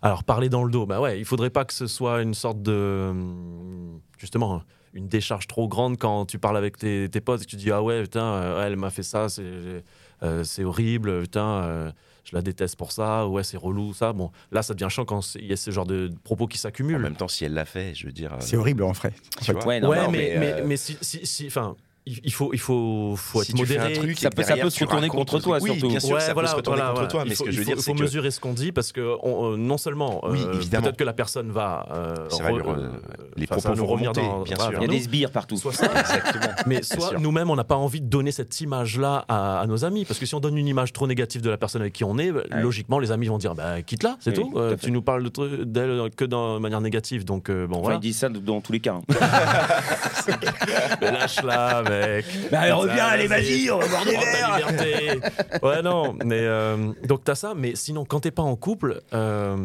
[0.00, 2.62] alors, parler dans le dos, bah ouais, il faudrait pas que ce soit une sorte
[2.62, 3.12] de.
[4.18, 4.62] Justement
[4.94, 7.70] une décharge trop grande quand tu parles avec tes, tes potes et que tu dis
[7.70, 9.82] ah ouais putain euh, elle m'a fait ça c'est
[10.44, 11.92] c'est horrible putain euh,
[12.24, 14.12] je la déteste pour ça ouais c'est relou ça.
[14.12, 16.96] Bon là ça devient chiant quand il y a ce genre de propos qui s'accumulent.
[16.96, 19.14] En même temps si elle l'a fait je veux dire c'est horrible en fait,
[19.66, 19.80] ouais,
[20.10, 23.92] mais, mais, si, si, enfin il faut, il faut, faut être modéré.
[23.92, 25.88] Truc, ça peut, ça peut se retourner contre toi, oui, surtout.
[25.88, 27.92] Bien sûr, ça peut se retourner contre toi, mais ce que je veux dire, c'est
[27.94, 31.86] faut mesurer ce qu'on dit parce que non seulement, peut-être que la personne va
[33.36, 34.72] Les enfin, ça propos va nous vont revenir remonter, dans, bien sûr.
[34.78, 35.56] Il y a des sbires partout.
[35.56, 36.54] Soit ça, Exactement.
[36.66, 40.04] mais soit nous-mêmes, on n'a pas envie de donner cette image-là à, à nos amis.
[40.04, 42.18] Parce que si on donne une image trop négative de la personne avec qui on
[42.18, 44.58] est, logiquement, les amis vont dire bah, quitte-la, c'est Oui, tout.
[44.58, 45.28] Euh, tu nous parles
[45.64, 47.24] d'elle que de manière négative.
[47.24, 47.96] Donc, euh, bon, voilà.
[47.96, 48.94] ils disent ça dans tous les cas.
[48.94, 49.02] hein.
[51.00, 52.24] Lâche-la, mec.
[52.50, 53.70] Bah, allez, reviens, Ça, allez, vas-y.
[53.70, 54.56] on va boire des ta verres.
[54.56, 55.20] liberté.
[55.62, 59.56] Ouais, non, mais euh, donc t'as ça, mais sinon, quand t'es pas en couple, euh,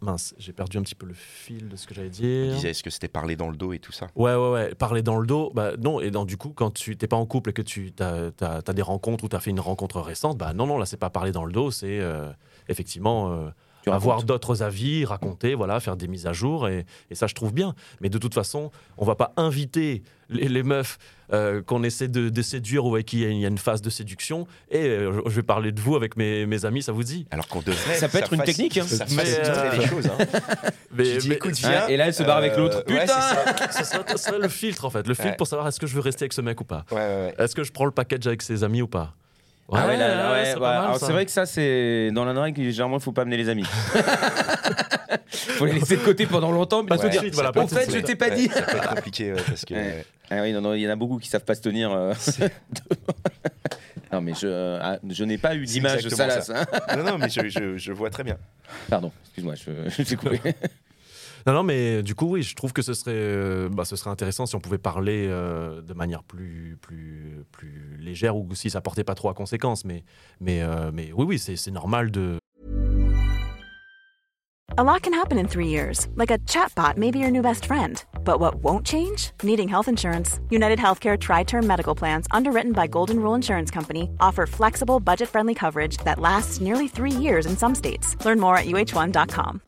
[0.00, 2.54] mince, j'ai perdu un petit peu le fil de ce que j'allais dire.
[2.54, 4.06] disait, est-ce que c'était parler dans le dos et tout ça?
[4.16, 4.74] Ouais, ouais, ouais.
[4.74, 6.00] Parler dans le dos, bah non.
[6.00, 8.82] Et donc, du coup, quand tu t'es pas en couple et que tu as, des
[8.82, 11.32] rencontres ou tu as fait une rencontre récente, bah non, non, là, c'est pas parler
[11.32, 12.30] dans le dos, c'est euh,
[12.68, 13.52] effectivement euh, Tu
[13.90, 14.28] avoir racontes.
[14.28, 16.68] d'autres avis, raconter, voilà, faire des mises à jour.
[16.68, 17.74] Et, et ça, je trouve bien.
[18.00, 20.98] Mais de toute façon, on va pas inviter les, les meufs
[21.32, 23.44] euh, qu'on essaie de, de séduire ou avec qui il y a une- il y
[23.44, 24.46] a une phase de séduction.
[24.70, 27.48] Et euh, je vais parler de vous avec mes, mes amis, ça vous dit Alors
[27.48, 27.96] qu'on devrait.
[27.96, 28.84] Ça peut être une technique, hein.
[28.86, 30.06] Ça Mais, euh, les choses.
[30.06, 30.24] Hein.
[30.92, 31.88] mais, Tu dis, mais- écoute, Hein, viens.
[31.88, 32.78] et là, elle se barre avec l'autre.
[32.88, 33.06] ouais, Putain
[33.70, 34.04] c'est ça.
[34.08, 35.06] ce serait, le filtre, en fait.
[35.06, 35.36] Le filtre Ouais.
[35.36, 36.84] pour savoir est-ce que je veux rester avec ce mec ou pas.
[36.90, 37.34] Ouais, ouais, ouais.
[37.38, 39.14] Est-ce que je prends le package avec ses amis ou pas?
[39.74, 40.60] Ah ouais, là, là, ouais, c'est ouais.
[40.60, 41.06] pas mal, Alors, ça.
[41.06, 43.64] c'est vrai que ça, c'est dans la règle, généralement, il faut pas amener les amis.
[45.30, 47.20] faut les laisser de côté pendant longtemps, Pas tout de dire.
[47.20, 48.48] suite, voilà, de fait, je t'ai pas dit.
[48.48, 49.74] Ça peut être compliqué ouais, parce que.
[50.30, 51.90] Ah oui, non, non, il y en a beaucoup qui savent pas se tenir.
[51.92, 52.14] euh.
[54.12, 56.50] non, mais je, ah, je n'ai pas eu d'image de Salas.
[56.54, 56.64] hein.
[56.96, 58.36] Non, non, mais je, je, je vois très bien.
[58.88, 60.40] Pardon, excuse-moi, je, je t'ai coupé.
[61.46, 64.10] Non, non, mais du coup, oui, je trouve que ce serait, euh, bah, ce serait
[64.10, 68.80] intéressant si on pouvait parler euh, de manière plus, plus, plus légère ou si ça
[68.80, 69.84] portait pas trop à conséquences.
[69.84, 70.04] Mais,
[70.40, 72.38] mais, euh, mais oui, oui, c'est normal de.
[74.78, 77.66] A lot can happen in three years, like a chatbot may be your new best
[77.66, 78.02] friend.
[78.24, 79.32] But what won't change?
[79.42, 80.40] Needing health insurance.
[80.48, 85.28] United Healthcare Tri Term Medical Plans, underwritten by Golden Rule Insurance Company, offer flexible, budget
[85.28, 88.16] friendly coverage that lasts nearly three years in some states.
[88.24, 89.60] Learn more at uh1.com.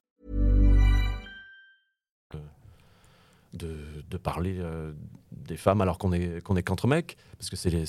[3.55, 3.77] de,
[4.11, 4.93] de parler euh,
[5.33, 7.85] des femmes alors qu'on est qu'on est qu'entre mecs parce que c'est le-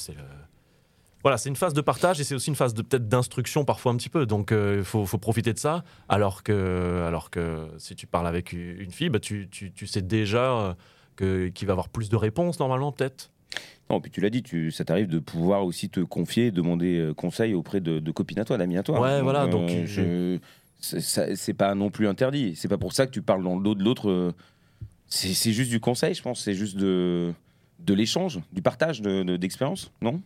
[1.23, 3.91] voilà c'est une phase de partage et c'est aussi une phase de peut-être d'instruction parfois
[3.91, 7.95] un petit peu donc il faut, faut profiter de ça alors que alors que si
[7.95, 10.73] tu parles avec une fille bah, tu, tu, tu sais déjà euh,
[11.15, 13.31] que qu'il va avoir plus de réponses normalement peut-être
[13.89, 17.13] Non, puis tu l'as dit, tu, ça t'arrive de pouvoir aussi te confier, demander euh,
[17.13, 18.99] conseil auprès de, de copines à toi, d'amis à toi.
[18.99, 20.39] Ouais, voilà, donc, je-
[20.81, 22.55] c'est pas non plus interdit.
[22.55, 24.33] C'est pas pour ça que tu parles dans le dos de l'autre.
[25.07, 26.43] C'est c'est juste du conseil, je pense.
[26.43, 27.33] C'est juste de,
[27.79, 30.21] de l'échange, du partage de- de- d'expérience, non?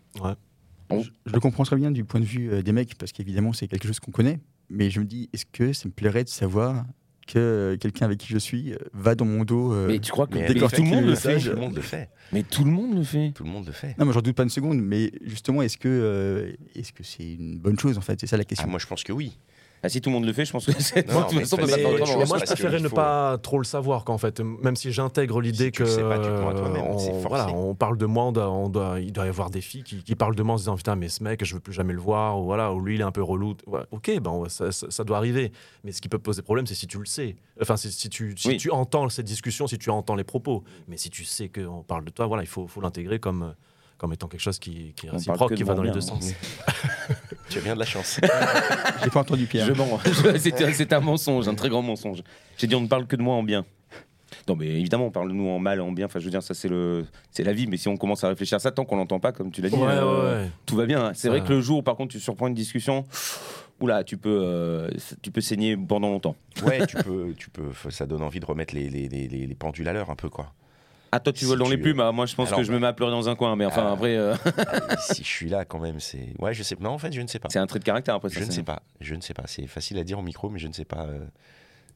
[0.91, 3.53] Je, je le comprends très bien du point de vue euh, des mecs, parce qu'évidemment,
[3.53, 4.39] c'est quelque chose qu'on connaît.
[4.69, 6.85] Mais je me dis, est-ce que ça me plairait de savoir
[7.27, 10.11] que euh, quelqu'un avec qui je suis euh, va dans mon dos euh, Mais tu
[10.11, 12.09] crois que Mais mais tout le monde le fait je- Tout le monde le fait.
[12.33, 13.31] Mais tout le monde le fait.
[13.35, 13.95] Tout le monde le fait.
[13.99, 14.79] Non, mais j'en doute pas une seconde.
[14.81, 18.19] Mais justement, est-ce que euh, est-ce que c'est une bonne chose en fait?
[18.19, 18.67] C'est ça la Ah, question.
[18.67, 19.37] moi, je pense que oui.
[19.81, 21.07] Ah, si tout le monde le fait, je pense que c'est.
[21.07, 24.17] Non, de toute façon, mais- moi je préférais ne faut- pas trop le savoir qu'en
[24.17, 24.41] fait.
[24.41, 28.31] Même si j'intègre l'idée Si que sais pas, on, voilà, on parle de moi on
[28.31, 30.57] doit, on doit- il doit y avoir des filles qui, qui parlent de moi en
[30.57, 32.81] se disant putain mais ce mec je veux plus jamais le voir ou voilà ou
[32.81, 33.55] lui il est un peu relou.
[33.67, 35.51] Ouais, ok ben ça, ça- ça doit arriver.
[35.83, 37.35] Mais ce qui peut poser problème c'est si tu le sais.
[37.61, 38.57] Enfin si tu si Oui.
[38.57, 40.63] tu entends cette discussion si tu entends les propos.
[40.87, 43.53] Mais si tu sais qu'on parle de toi voilà il faut, faut l'intégrer comme
[43.99, 46.01] comme étant quelque chose qui, qui est réciproque que qui va dans les deux hein.
[46.01, 46.33] sens
[47.49, 48.19] Tu as bien de la chance.
[49.03, 49.67] J'ai pas entendu Pierre.
[50.39, 52.23] C'était un mensonge, un très grand mensonge.
[52.57, 53.65] J'ai dit on ne parle que de moi en bien.
[54.47, 56.05] Non, mais évidemment, on parle de nous en mal, en bien.
[56.05, 57.67] Enfin, je veux dire, ça, c'est le, c'est la vie.
[57.67, 59.69] Mais si on commence à réfléchir à ça, tant qu'on l'entend pas, comme tu l'as
[59.69, 61.05] dit, ouais, euh, ouais, tout va bien.
[61.07, 61.11] hein.
[61.15, 63.03] C'est vrai que le jour où, par contre, tu surprends une discussion,
[63.79, 64.89] oula, tu peux, euh,
[65.23, 66.35] tu peux saigner pendant longtemps.
[66.63, 67.71] Ouais, tu peux, tu peux.
[67.89, 70.29] Ça donne envie de remettre les, les, les, les- les pendules à l'heure un peu,
[70.29, 70.53] quoi.
[71.11, 71.99] Ah, toi, tu Si voles dans tu- les plumes.
[71.99, 73.55] ah, moi, je pense Alors- que je me mets à pleurer dans un coin.
[73.55, 73.93] Mais enfin, Ah.
[73.93, 74.35] après, euh,
[75.11, 76.33] si je suis là, quand même, c'est.
[76.39, 76.75] Ouais, je sais.
[76.79, 77.49] Non, en fait, je ne sais pas.
[77.51, 78.15] c'est un trait de caractère.
[78.15, 78.81] Après, ça, Je ne sais pas.
[79.01, 79.43] Je ne sais pas.
[79.47, 81.25] C'est facile à dire au micro, mais je ne sais pas euh,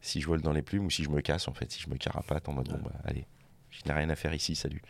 [0.02, 1.72] si je vole dans les plumes ou si je me casse, en fait.
[1.72, 3.28] Si je me carapate en mode, bon, bah, allez,
[3.70, 4.82] je n'ai rien à faire ici, salut.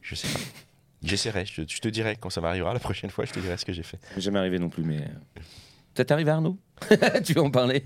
[0.00, 0.38] Je sais pas.
[1.02, 1.44] J'essaierai.
[1.46, 3.24] Je, te- je te dirai quand ça m'arrivera la prochaine fois.
[3.24, 3.98] Je te dirai ce que j'ai fait.
[4.02, 4.84] Ça m'est jamais arrivé non plus.
[4.84, 5.06] Mais
[5.94, 6.58] t'est arrivé, Arnaud?
[7.24, 7.84] Tu veux en parler?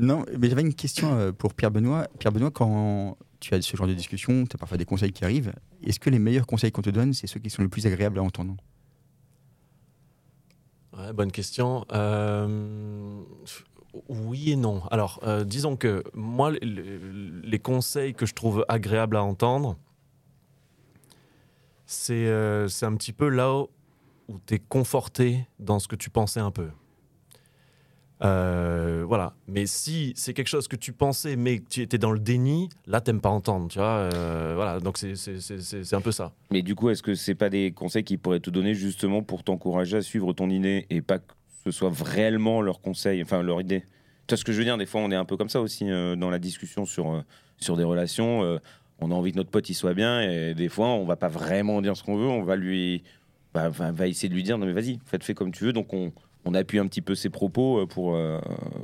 [0.00, 2.06] Non, mais j'avais une question euh, pour Pierre Benoît.
[2.18, 5.24] Pierre Benoît, quand tu as ce genre de discussion, tu as parfois des conseils qui
[5.24, 5.52] arrivent.
[5.82, 8.18] Est-ce que les meilleurs conseils qu'on te donne, c'est ceux qui sont les plus agréables
[8.18, 8.56] à entendre?
[11.14, 11.84] Bonne question.
[11.92, 13.22] Euh,
[14.08, 14.82] oui et non.
[14.90, 19.76] Alors, euh, disons que moi, les, conseils que je trouve agréables à entendre,
[21.86, 23.64] c'est euh, un petit peu là
[24.28, 26.68] où tu es conforté dans ce que tu pensais un peu.
[28.24, 29.34] Euh, voilà.
[29.46, 32.68] Mais si c'est quelque chose que tu pensais, mais que tu étais dans le déni,
[32.86, 34.10] là, t'aimes pas entendre, tu vois.
[34.12, 34.80] euh, voilà.
[34.80, 36.32] Donc, c'est- un peu ça.
[36.50, 39.44] Mais du coup, est-ce que c'est pas des conseils qu'ils pourraient te donner justement pour
[39.44, 41.24] t'encourager à suivre ton idée et pas que
[41.64, 43.80] ce soit réellement leur conseil, enfin leur idée?
[44.26, 44.76] Tu vois ce que je veux dire?
[44.78, 47.22] Des fois, on est un peu comme ça aussi euh, dans la discussion sur,
[47.58, 48.58] sur des relations.
[49.00, 51.28] on a envie que notre pote il soit bien et des fois, on va pas
[51.28, 52.26] vraiment dire ce qu'on veut.
[52.26, 53.04] On va lui,
[53.54, 55.72] bah, va, essayer de lui dire non mais vas-y, faites fais comme tu veux.
[55.72, 56.12] Donc on,
[56.48, 58.38] on appuie un petit peu ses propos euh, pour, euh,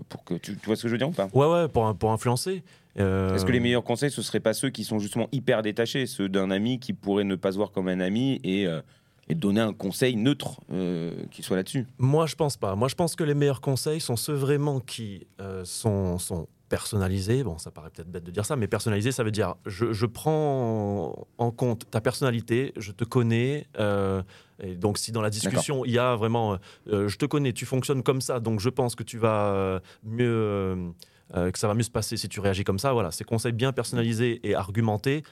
[0.09, 1.29] pour que tu, tu vois ce que je veux dire ou pas?
[1.33, 2.63] Ouais, ouais, pour, pour influencer.
[2.99, 6.07] Euh, Est-ce que les meilleurs conseils, ce seraient pas ceux qui sont justement hyper détachés,
[6.07, 8.81] ceux d'un ami qui pourrait ne pas se voir comme un ami et, euh,
[9.29, 11.87] et donner un conseil neutre euh, qui soit là-dessus?
[11.99, 12.77] Moi, je pense pas.
[12.77, 15.27] Moi, je pense que les meilleurs conseils sont ceux vraiment qui
[15.65, 16.47] sont, sont
[16.77, 17.45] personnalisés.
[17.45, 20.07] Bon, ça paraît peut-être bête de dire ça, mais personnalisé, ça veut dire je, je
[20.07, 23.67] prends en compte ta personnalité, je te connais.
[23.79, 24.23] euh,
[24.63, 26.47] et donc, si dans la discussion, il y a vraiment
[26.89, 29.81] euh, je te connais, tu fonctionnes comme ça, donc je pense que tu vas euh,
[30.05, 30.93] mieux.
[31.37, 32.93] euh, que ça va mieux se passer si tu réagis comme ça.
[32.93, 35.23] Voilà, ces conseils bien personnalisés et argumentés,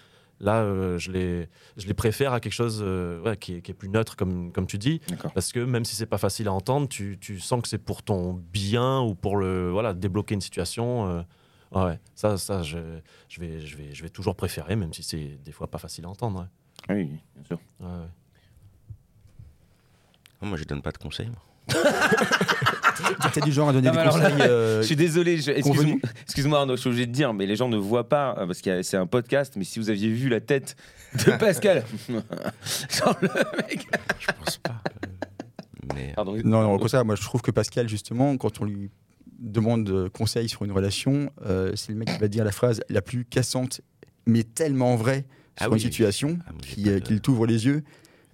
[0.43, 3.71] là, euh, je, les, je les préfère à quelque chose euh, ouais, qui, est, qui
[3.71, 5.01] est plus neutre, comme, comme tu dis.
[5.35, 8.03] Parce que même si c'est pas facile à entendre, tu, tu sens que c'est pour
[8.03, 11.09] ton bien ou pour le voilà débloquer une situation.
[11.09, 11.23] euh,
[11.87, 12.79] ouais, ça, ça, je,
[13.29, 16.05] je vais, je vais, je vais toujours préférer, même si c'est des fois pas facile
[16.05, 16.41] à entendre.
[16.41, 16.95] ouais.
[16.97, 17.05] Oui,
[17.37, 17.59] bien sûr.
[17.81, 18.07] Ouais, ouais.
[20.43, 21.31] Non, moi, je donne pas de conseils.
[23.33, 24.43] T'es du genre à donner Ah, des conseils.
[24.43, 27.57] euh, Je suis désolé, je- excuse-moi excuse-moi, Arnaud, je suis obligé de dire, mais les
[27.57, 30.29] gens ne voient pas, euh, parce que c'est un podcast, mais si vous aviez vu
[30.29, 30.77] la tête
[31.27, 33.29] de Pascal, genre le
[33.69, 33.87] mec.
[34.19, 34.81] Je pense pas.
[35.95, 36.37] Mais Pardon.
[36.45, 38.91] Non, non, comme ça, moi je trouve que Pascal, justement, quand on lui
[39.39, 43.03] demande conseil sur une relation, euh, c'est le mec qui va dire la phrase la
[43.03, 43.81] plus cassante,
[44.27, 45.25] mais tellement vraie
[45.59, 47.83] Ah sur oui, une situation, Ah, qui, pas euh, de- qui t'ouvre les yeux.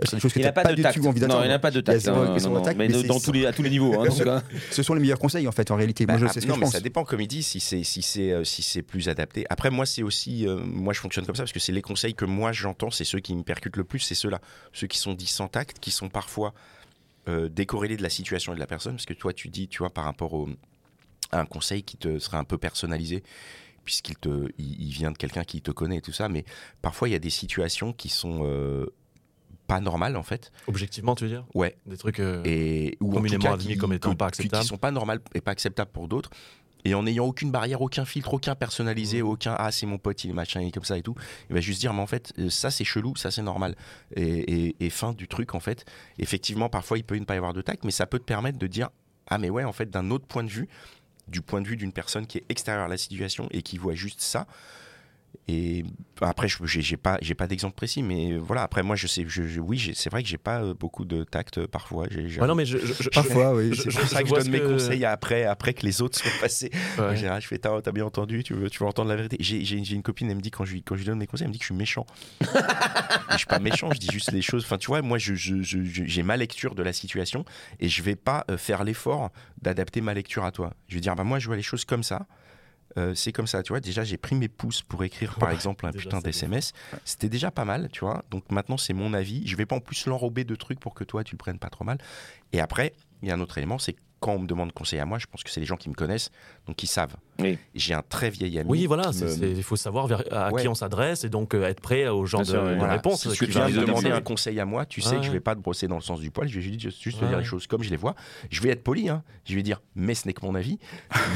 [0.04, 0.96] C'est des choses que tu n'a n'as pas, pas, de du tact.
[1.00, 2.06] tout envie Non, il n'a pas de tact.
[2.06, 4.00] hein, question non, non, tact, mais mais dans tous les, à tous les niveaux.
[4.00, 4.42] hein, hein.
[4.70, 6.06] Ce sont les meilleurs conseils, en fait, en réalité.
[6.06, 6.72] Moi, Bah, je sais ce non, que je mais pense.
[6.74, 9.44] ça dépend, comme il dit, si c'est si c'est euh, si c'est plus adapté.
[9.50, 12.14] Après, moi, c'est aussi, euh, moi, je fonctionne comme ça parce que c'est les conseils
[12.14, 14.40] que moi j'entends, c'est ceux qui me percutent le plus, c'est ceux-là,
[14.72, 16.54] ceux qui sont dits sans tact, qui sont parfois
[17.28, 19.78] euh, décorrélés de la situation et de la personne, parce que toi, tu dis, tu
[19.78, 20.48] vois, par rapport au,
[21.32, 23.22] à un conseil qui te serait un peu personnalisé
[23.84, 26.44] puisqu'il te, il, il vient de quelqu'un qui te connaît et tout ça, mais
[26.82, 28.86] parfois il y a des situations qui sont euh,
[29.68, 30.50] pas normales en fait.
[30.66, 31.44] Objectivement, tu veux dire?
[31.54, 31.76] Ouais.
[31.86, 32.18] Des trucs.
[32.18, 34.62] euh, et ou communément cas admis comme étant pas acceptables.
[34.62, 36.30] qui sont pas normales et pas acceptables pour d'autres
[36.84, 39.28] et en n'ayant aucune barrière aucun filtre aucun personnalisé Mhm.
[39.28, 41.16] aucun ah c'est mon pote il est machin il est comme ça et tout
[41.50, 43.74] il va juste dire mais en fait euh, ça c'est chelou ça c'est normal
[44.14, 44.22] et,
[44.68, 45.84] et- et fin du truc en fait
[46.20, 48.58] effectivement parfois il peut ne pas y avoir de tact mais ça peut te permettre
[48.58, 48.90] de dire
[49.26, 50.68] ah mais ouais en fait d'un autre point de vue
[51.26, 53.94] du point de vue d'une personne qui est extérieure à la situation et qui voit
[53.96, 54.46] juste ça
[55.50, 55.84] et
[56.20, 58.62] après, je j'ai pas, j'ai pas d'exemple précis, mais voilà.
[58.62, 61.24] Après, moi, je sais, je, je- oui, c'est vrai que j'ai pas euh, beaucoup de
[61.24, 62.06] tact euh, parfois.
[62.10, 63.70] J'ai- j'ai- Ouais, non, mais je, je- je- Parfois, oui.
[63.74, 66.30] c'est pour ça que je donne mes que- conseils après, après que les autres soient
[66.40, 66.70] passés.
[66.98, 67.04] Ouais.
[67.04, 69.36] En général, je fais, t'as bien entendu, tu veux, tu veux entendre la vérité.
[69.40, 71.44] J'ai une copine, elle me dit, quand je, lui- quand je lui donne mes conseils,
[71.44, 72.04] elle me dit que je suis méchant.
[73.30, 74.64] Je suis pas méchant, je dis juste les choses.
[74.64, 77.44] Enfin, tu vois, moi, j'ai ma lecture de la situation
[77.78, 79.30] et je vais pas euh, faire l'effort
[79.62, 80.72] d'adapter ma lecture à toi.
[80.88, 82.26] Je vais dire, bah, moi, je vois les choses comme ça.
[82.96, 83.80] Euh, c'est comme ça, tu vois.
[83.80, 86.72] Déjà, j'ai pris mes pouces pour écrire, par Ouais, exemple, un putain d'SMS.
[87.04, 88.24] C'était déjà pas mal, tu vois.
[88.30, 89.46] Donc maintenant, c'est mon avis.
[89.46, 91.70] Je vais pas en plus l'enrober de trucs pour que toi, tu le prennes pas
[91.70, 91.98] trop mal.
[92.52, 95.04] Et après, il y a un autre élément, c'est quand on me demande conseil à
[95.06, 96.30] moi, je pense que c'est les gens qui me connaissent,
[96.66, 97.16] donc qui savent.
[97.38, 97.56] Oui.
[97.74, 98.68] J'ai un très vieil ami.
[98.68, 100.62] Oui, voilà, me- il faut savoir vers- à Ouais.
[100.62, 102.72] qui on s'adresse et donc euh, être prêt au genre Bien de, sûr, ouais.
[102.74, 102.94] de Voilà.
[102.94, 103.22] réponse.
[103.28, 105.20] Si qui tu viens de demander un conseil à moi, tu sais Ouais.
[105.20, 106.48] que je vais pas te brosser dans le sens du poil.
[106.48, 108.14] Je vais juste, juste te dire les choses comme je les vois.
[108.50, 109.08] Je vais être poli.
[109.08, 109.22] Hein.
[109.44, 110.78] Je vais dire, mais ce n'est que mon avis.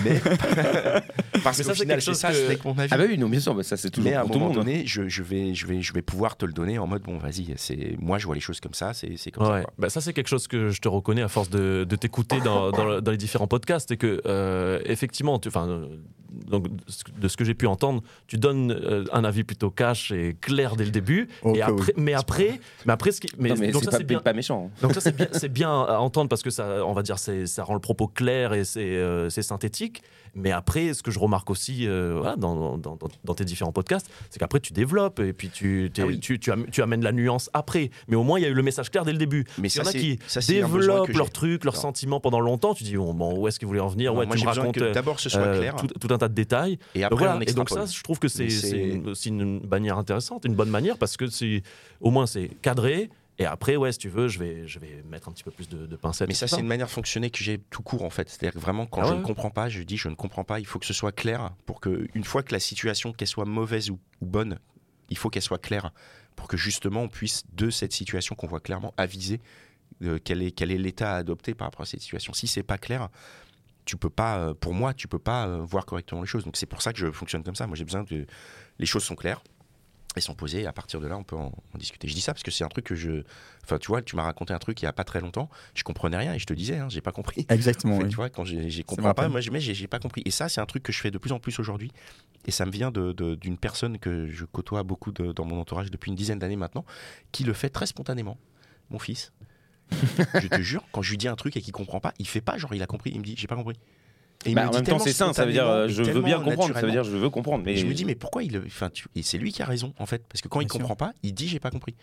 [0.04, 0.20] Mais
[1.44, 2.88] parce Mais que ça, c'est final, ça, que- ce n'est que mon avis.
[2.92, 4.52] Ah bah oui, non, bien sûr, bah ça c'est toujours mais à un moment hein.
[4.54, 7.18] donné, je, je vais, je, vais, je vais pouvoir te le donner en mode bon,
[7.18, 9.62] vas-y, c'est moi, je vois les choses comme ça, c'est comme ça.
[9.78, 12.70] Bah, ça, c'est quelque chose que je te reconnais à force de, de t'écouter dans,
[12.76, 13.90] dans le- dans les différents podcasts.
[13.90, 15.82] Et que, euh, effectivement, tu, enfin,
[16.48, 16.66] donc,
[17.20, 20.76] de ce que- j'ai pu entendre, tu donnes euh, un avis plutôt cash et clair
[20.76, 21.28] dès le début.
[21.54, 21.60] Et
[21.96, 24.20] mais après, mais après, ce qui, mais, Non, mais donc c'est ça, pas, c'est bien.
[24.20, 24.70] pas méchant.
[24.82, 27.46] Donc ça c'est bien, c'est bien à entendre parce que ça, on va dire, c'est,
[27.46, 30.02] ça rend le propos clair et c'est, euh, c'est synthétique.
[30.34, 33.72] Mais après, ce que je remarque aussi euh, voilà, dans, dans, dans- dans tes différents
[33.72, 36.20] podcasts, c'est qu'après tu développes et puis tu, Ah oui.
[36.20, 37.90] tu, tu, am- tu amènes la nuance après.
[38.08, 39.44] Mais au moins il y a eu le message clair dès le début.
[39.58, 41.80] Mais Il y en a qui ça, développent leurs trucs, leurs Non.
[41.80, 42.72] sentiments pendant longtemps.
[42.74, 44.14] Tu dis bon, bon, où est-ce qu'ils voulaient en venir?
[44.14, 45.76] Ouais, moi, tu j'ai me besoin racontes que d'abord ce soit euh, clair.
[45.76, 46.78] tout, tout un tas de détails.
[46.94, 47.36] Et après, voilà.
[47.36, 50.70] on et donc ça, je trouve que c'est, une, aussi une manière intéressante, une bonne
[50.70, 51.26] manière parce que
[52.00, 53.10] au moins c'est cadré.
[53.38, 55.68] Et après, ouais, si tu veux, je vais, je vais mettre un petit peu plus
[55.68, 56.28] de, de pincettes.
[56.28, 58.28] Mais ça, c'est une manière de fonctionner que j'ai tout court en fait.
[58.28, 60.44] C'est-à-dire que vraiment, quand Ah je ouais ne comprends pas, je dis je ne comprends
[60.44, 60.60] pas.
[60.60, 63.46] Il faut que ce soit clair pour que, une fois que la situation, qu'elle soit
[63.46, 64.58] mauvaise ou, ou bonne,
[65.08, 65.92] il faut qu'elle soit claire
[66.36, 69.40] pour que justement on puisse de cette situation qu'on voit clairement aviser
[70.02, 72.32] euh, quel est quel est l'état à adopter par rapport à cette situation.
[72.34, 73.08] Si c'est pas clair,
[73.84, 76.44] tu peux pas, euh, pour moi, tu peux pas euh, voir correctement les choses.
[76.44, 77.66] Donc c'est pour ça que je fonctionne comme ça.
[77.66, 78.26] Moi, j'ai besoin de
[78.78, 79.42] les choses sont claires.
[80.16, 80.66] Et sont posés.
[80.66, 82.08] À partir de là, on peut en, en discuter.
[82.08, 83.22] Je dis ça parce que c'est un truc que je.
[83.64, 85.48] Enfin, tu vois, tu m'as raconté un truc il y a pas très longtemps.
[85.74, 87.46] Je comprenais rien et je te disais, hein, j'ai pas compris.
[87.48, 87.94] Exactement.
[87.96, 88.10] En fait, oui.
[88.10, 90.22] Tu vois, quand j'ai comprends pas, moi, je- mais j'ai pas compris.
[90.24, 91.92] Et ça, c'est un truc que je fais de plus en plus aujourd'hui.
[92.46, 95.60] Et ça me vient de- de- d'une personne que je côtoie beaucoup de- dans mon
[95.60, 96.84] entourage depuis une dizaine d'années maintenant,
[97.30, 98.36] qui le fait très spontanément.
[98.90, 99.32] Mon fils.
[100.42, 102.40] je te jure, quand je lui dis un truc et qu'il comprend pas, il fait
[102.40, 103.10] pas genre il a compris.
[103.14, 103.76] Il me dit j'ai pas compris.
[104.44, 106.74] Et Bah, en même temps, c'est sain, ça veut dire euh, je veux bien comprendre,
[106.74, 107.64] ça veut dire je veux comprendre.
[107.64, 108.56] Mais Et je me dis, mais pourquoi il.
[108.66, 110.24] Enfin, tu- et c'est lui qui a raison, en fait.
[110.28, 110.78] Parce que quand il sûr.
[110.78, 111.94] comprend pas, il dit, j'ai pas compris.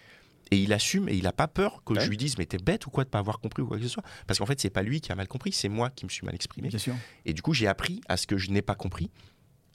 [0.51, 1.99] Et il assume et il a pas peur que Ouais.
[2.01, 3.83] je lui dise, mais t'es bête ou quoi de pas avoir compris ou quoi que
[3.83, 4.03] ce soit?
[4.25, 6.25] Parce qu'en fait, c'est pas lui qui a mal compris, c'est moi qui me suis
[6.25, 6.69] mal exprimé.
[6.69, 6.95] Bien sûr.
[7.25, 9.11] Et du coup, j'ai appris à ce que je n'ai pas compris,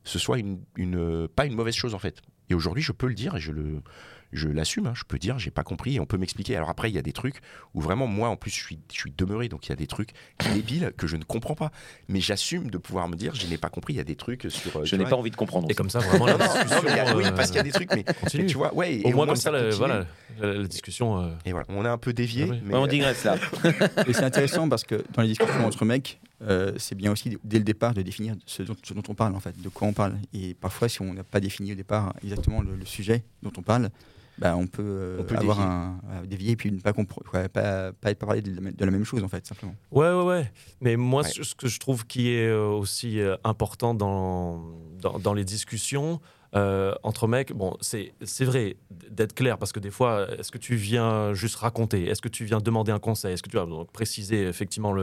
[0.02, 2.22] ce soit une, une, pas une mauvaise chose, en fait.
[2.50, 3.82] Et aujourd'hui, je peux le dire et je le.
[4.32, 6.56] Je l'assume, hein, je peux dire, j'ai pas compris et on peut m'expliquer.
[6.56, 7.36] Alors après, il y a des trucs
[7.74, 9.86] où vraiment, moi, en plus, je suis, je suis demeuré, donc il y a des
[9.86, 10.10] trucs
[10.52, 11.70] débiles que je ne comprends pas.
[12.08, 14.46] Mais j'assume de pouvoir me dire, je n'ai pas compris, il y a des trucs
[14.50, 14.76] sur.
[14.80, 15.68] euh, je n'ai pas envie de comprendre.
[15.70, 16.82] Et comme ça, vraiment, la non, non, discussion.
[16.84, 18.04] mais il y a- oui, euh, parce qu'il y a des trucs, mais,
[18.46, 20.04] tu vois, ouais, et Au moins, comme ça, la, voilà,
[20.40, 21.20] la, la discussion.
[21.20, 22.60] euh, Et voilà, on a un peu dévié, Ah oui.
[22.64, 23.36] mais on digresse là.
[24.08, 27.58] Et c'est intéressant parce que dans les discussions entre mecs, euh, c'est bien aussi dès
[27.58, 29.92] le départ de définir ce dont, ce dont on parle en fait, de quoi on
[29.92, 30.16] parle.
[30.34, 33.62] Et parfois, si on n'a pas défini au départ exactement le, le sujet dont on
[33.62, 33.90] parle,
[34.38, 36.92] bah, on peut, euh, On peut avoir un euh, dévier et puis ne pas
[37.32, 39.74] ouais, pas, pas, parler de la, même- de la même chose en fait, simplement.
[39.90, 40.52] Ouais, ouais, ouais.
[40.80, 41.30] Mais moi, Ouais.
[41.30, 44.64] ce que je trouve qui est euh, aussi euh, important dans,
[45.00, 46.20] dans, dans les discussions
[46.56, 48.12] euh, entre mecs, bon, c'est
[48.44, 48.76] vrai
[49.10, 52.06] d'être clair parce que des fois, est-ce que tu viens juste raconter?
[52.08, 53.32] Est-ce que tu viens demander un conseil?
[53.34, 54.94] Est-ce que tu vas préciser effectivement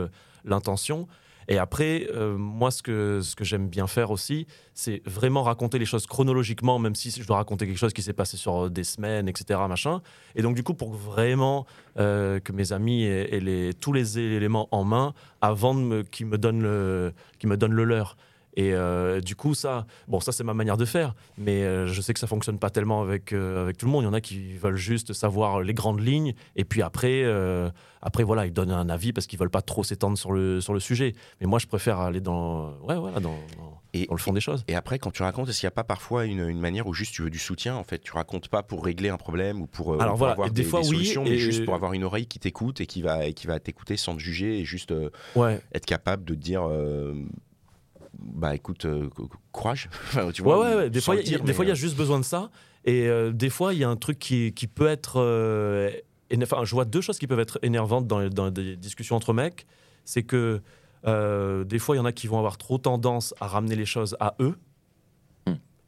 [0.44, 1.08] l'intention?
[1.48, 5.78] Et après, euh, moi, ce que, ce que j'aime bien faire aussi, c'est vraiment raconter
[5.78, 8.84] les choses chronologiquement, même si je dois raconter quelque chose qui s'est passé sur des
[8.84, 9.60] semaines, etc.
[9.68, 10.00] Machin.
[10.34, 11.66] Et donc, du coup, pour vraiment
[11.98, 15.74] euh, que mes amis aient, tous les éléments en main avant
[16.10, 16.36] qu'ils me me
[17.56, 18.16] donnent le leur.
[18.54, 22.00] Et euh, du coup, ça, bon, ça c'est ma manière de faire, mais euh, je
[22.02, 24.02] sais que ça fonctionne pas tellement avec euh, avec tout le monde.
[24.02, 27.24] Il y en a qui veulent juste savoir les grandes lignes, et puis après,
[28.02, 30.74] après voilà, ils donnent un avis parce qu'ils veulent pas trop s'étendre sur le sur
[30.74, 31.14] le sujet.
[31.40, 34.40] Mais moi, je préfère aller dans, ouais, voilà, dans, dans, Et- dans le fond des
[34.40, 34.64] choses.
[34.68, 36.92] Et après, quand tu racontes, est-ce qu'il n'y a pas parfois une, une manière où
[36.94, 39.66] juste tu veux du soutien En fait, tu racontes pas pour régler un problème ou
[39.66, 41.92] pour, Alors pour voilà, avoir des des, fois, des oui, solutions, mais juste pour avoir
[41.94, 44.64] une oreille qui t'écoute et qui va, et qui va t'écouter sans te juger et
[44.66, 44.92] juste
[45.36, 45.60] Ouais.
[45.74, 46.62] être capable de te dire,
[48.18, 49.88] bah écoute, euh, co- co- courage.
[50.08, 50.90] Enfin, tu Ouais, vois, ouais, ouais.
[50.90, 52.50] Des fois, il y a- y mais, juste besoin de ça.
[52.84, 55.20] Et euh, des fois, il y a un truc qui, qui peut être.
[55.20, 55.90] euh,
[56.30, 59.32] éner- enfin, je vois deux choses qui peuvent être énervantes dans, dans des discussions entre
[59.32, 59.66] mecs.
[60.04, 60.60] C'est que
[61.06, 63.86] euh, des fois, il y en a qui vont avoir trop tendance à ramener les
[63.86, 64.56] choses à eux.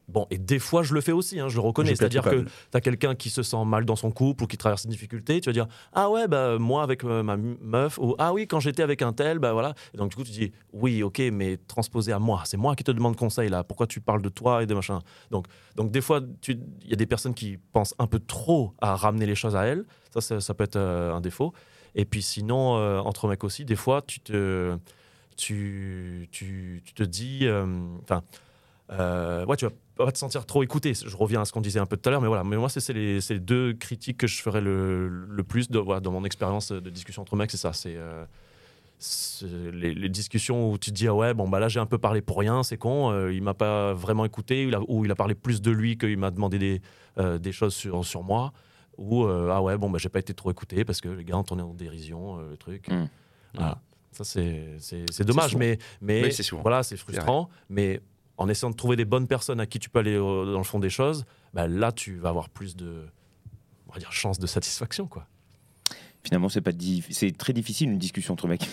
[0.09, 1.95] Bon, et des fois, je le fais aussi, hein, je le reconnais.
[1.95, 4.85] C'est-à-dire que tu as quelqu'un qui se sent mal dans son couple ou qui traverse
[4.85, 8.33] une difficulté, tu vas dire Ah ouais, bah, moi avec euh, ma meuf, ou Ah
[8.33, 9.75] oui, quand j'étais avec un tel, bah voilà.
[9.95, 12.43] Et donc, du coup, tu dis Oui, ok, mais transposé à moi.
[12.45, 13.65] C'est moi qui te demande conseil là.
[13.65, 16.97] Pourquoi tu parles de toi et de machin Donc, donc des fois, il y a
[16.97, 19.85] des personnes qui pensent un peu trop à ramener les choses à elles.
[20.13, 21.55] Ça, ça, ça peut être euh, un défaut.
[21.95, 24.77] Et puis sinon, euh, entre mecs aussi, des fois, tu te,
[25.37, 27.49] tu, tu, tu te dis,
[28.03, 28.23] enfin,
[28.91, 30.93] euh, ouais, tu vas pas te sentir trop écouté.
[30.95, 32.45] Je reviens à ce qu'on disait un peu tout à l'heure, mais voilà.
[32.45, 36.01] Mais moi, c'est les, les deux critiques que je ferais le, le plus de, voilà,
[36.01, 37.73] dans mon expérience de discussion entre mecs, c'est ça.
[37.73, 38.25] C'est euh,
[39.73, 41.99] les, les discussions où tu te dis ah ouais bon bah là j'ai un peu
[41.99, 45.05] parlé pour rien c'est con euh, il m'a pas vraiment écouté ou il a, ou
[45.05, 46.81] il a parlé plus de lui qu'il m'a demandé des,
[47.19, 48.53] euh, des choses sur, sur moi
[48.97, 51.43] ou ah ouais bon bah j'ai pas été trop écouté parce que les gars ont
[51.43, 53.09] tourné en dérision le truc Mm.
[53.55, 53.79] voilà
[54.13, 56.63] ça c'est dommage mais mais souvent.
[56.63, 58.01] voilà c'est frustrant mais
[58.37, 60.65] en essayant de trouver des bonnes personnes à qui tu peux aller euh, dans le
[60.65, 63.07] fond des choses bah, là tu vas avoir plus de
[63.89, 65.27] on va dire chance de satisfaction quoi
[66.25, 66.71] Finalement, c'est pas
[67.11, 68.67] c'est très difficile une discussion entre mecs.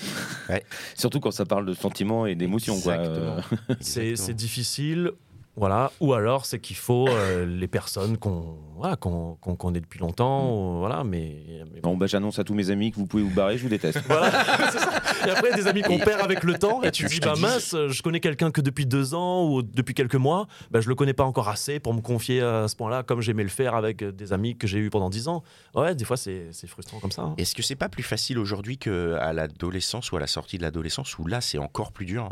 [0.47, 0.63] Ouais.
[0.95, 2.77] Surtout quand ça parle de sentiments et d'émotions.
[2.87, 3.41] Euh,
[3.81, 5.11] c'est difficile.
[5.57, 5.91] Voilà.
[5.99, 10.49] Ou alors, c'est qu'il faut euh, les personnes qu'on voilà, qu'on qu'on connaît depuis longtemps.
[10.55, 13.29] ou- voilà, mais, mais Bon, bah, j'annonce à tous mes amis que vous pouvez vous
[13.35, 13.99] barrer, je vous déteste.
[14.07, 14.31] voilà.
[14.71, 15.01] c'est ça.
[15.27, 16.81] Et après, des amis qu'on perd avec le temps.
[16.83, 19.61] Et, tu te dis, bah dis- mince, je connais quelqu'un que depuis deux ans ou
[19.61, 20.47] depuis quelques mois.
[20.71, 23.43] Bah, je le connais pas encore assez pour me confier à ce point-là, comme j'aimais
[23.43, 25.43] le faire avec des amis que j'ai eu pendant dix ans.
[25.75, 27.23] Ouais, des fois, c'est c'est frustrant comme ça.
[27.23, 27.35] hein.
[27.37, 31.19] Est-ce que c'est pas plus facile aujourd'hui qu'à l'adolescence ou à la sortie de l'adolescence
[31.19, 32.29] où là c'est encore plus dur?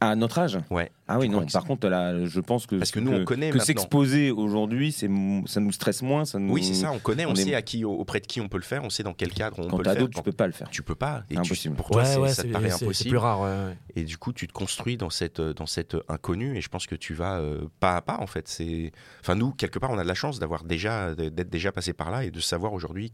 [0.00, 0.90] À notre âge Ouais.
[1.08, 1.46] Ah oui, non.
[1.46, 2.76] Par contre, là, je pense que.
[2.76, 5.08] Parce que nous, on connaît Que s'exposer aujourd'hui, c'est
[5.46, 6.24] ça nous stresse moins.
[6.24, 6.52] Ça nous...
[6.52, 8.48] Oui, c'est ça, on connaît, on, on est- sait à qui, auprès de qui on
[8.48, 10.02] peut le faire, on sait dans quel cadre on Quand peut le faire.
[10.02, 10.68] ado, tu peux pas le faire.
[10.70, 11.22] Tu peux pas.
[11.30, 11.76] Et tu- Impossible.
[11.76, 13.10] pour toi, Ouais, c'est- ouais, ça te paraît c'est- c'est impossible.
[13.10, 13.40] plus rare.
[13.40, 13.76] ouais, ouais.
[13.94, 16.56] Et du coup, tu te construis dans cette, dans cette inconnue.
[16.56, 18.48] Et je pense que tu vas euh, pas à pas, en fait.
[18.48, 21.92] C'est, enfin, nous, quelque part, on a de la chance d'avoir déjà, d'être déjà passé
[21.92, 23.12] par là et de savoir aujourd'hui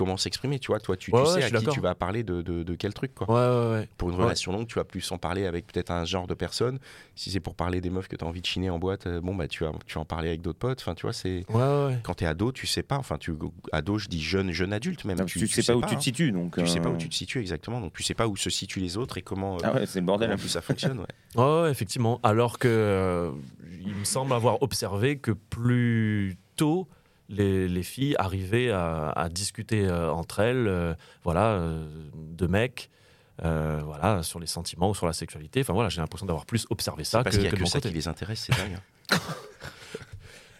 [0.00, 0.80] comment s'exprimer, tu vois.
[0.80, 3.14] Toi, tu, tu Ouais, sais à qui tu vas parler de, de, de quel truc,
[3.14, 3.28] quoi.
[3.30, 3.34] Ouais,
[3.66, 3.88] ouais, ouais.
[3.98, 4.22] Pour une Ouais.
[4.24, 6.78] relation longue, tu vas plus en parler avec peut-être un genre de personne.
[7.14, 9.20] Si c'est pour parler des meufs que tu as envie de chiner en boîte, euh,
[9.20, 10.80] bon, bah, tu vas, tu vas en parler avec d'autres potes.
[10.80, 11.44] Enfin, tu vois, c'est.
[11.50, 11.98] Ouais, ouais, ouais.
[12.02, 12.96] Quand t'es ado, tu sais pas.
[12.96, 13.34] Enfin, tu
[13.72, 15.18] ado, je dis jeune, jeune adulte même.
[15.18, 15.98] Non, tu, sais pas où tu hein.
[15.98, 16.56] te situes, donc.
[16.58, 17.80] Tu sais pas euh, où tu te situes exactement.
[17.80, 19.56] Donc, tu sais pas où se situent les autres et comment.
[19.56, 20.28] euh, Ah ouais, c'est le bordel.
[20.28, 20.48] comment en plus plus.
[20.50, 20.98] ça fonctionne.
[21.36, 21.42] Ouais.
[21.44, 22.18] Ouais, ouais, effectivement.
[22.22, 23.30] Alors que euh,
[23.84, 26.88] il me semble avoir observé que plus tôt,
[27.30, 32.90] les, les filles arrivaient à, à discuter euh, entre elles, euh, voilà, euh, de mecs,
[33.42, 35.60] voilà, sur les sentiments ou sur la sexualité.
[35.60, 37.78] Enfin voilà, j'ai l'impression d'avoir plus observé ça Parce que, qu'il y a que ça
[37.78, 37.88] côté.
[37.88, 38.78] qui les intéresse, c'est dingue.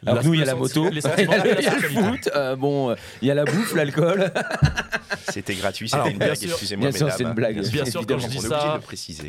[0.07, 3.29] Alors nous, il y a la moto, il y a le foot, euh, bon, il
[3.29, 4.33] y a la bouffe, l'alcool.
[5.29, 6.89] C'était gratuit, Alors, c'était une bien blague, sûr- excusez-moi.
[6.89, 7.69] bien sûr, c'est une blague.
[7.69, 8.81] Bien sûr, quand je dis ça.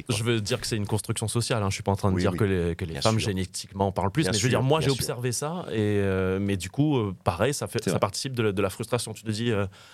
[0.10, 1.64] Je veux dire que c'est une construction sociale.
[1.64, 1.70] Hein.
[1.70, 4.26] Je suis pas en train de dire que les, femmes génétiquement parlent plus.
[4.28, 5.66] Mais je veux dire, moi, j'ai observé ça.
[5.72, 7.68] Et, euh, mais du coup, euh, pareil, ça,
[8.00, 9.14] participe de la, frustration.
[9.14, 9.52] Tu te dis,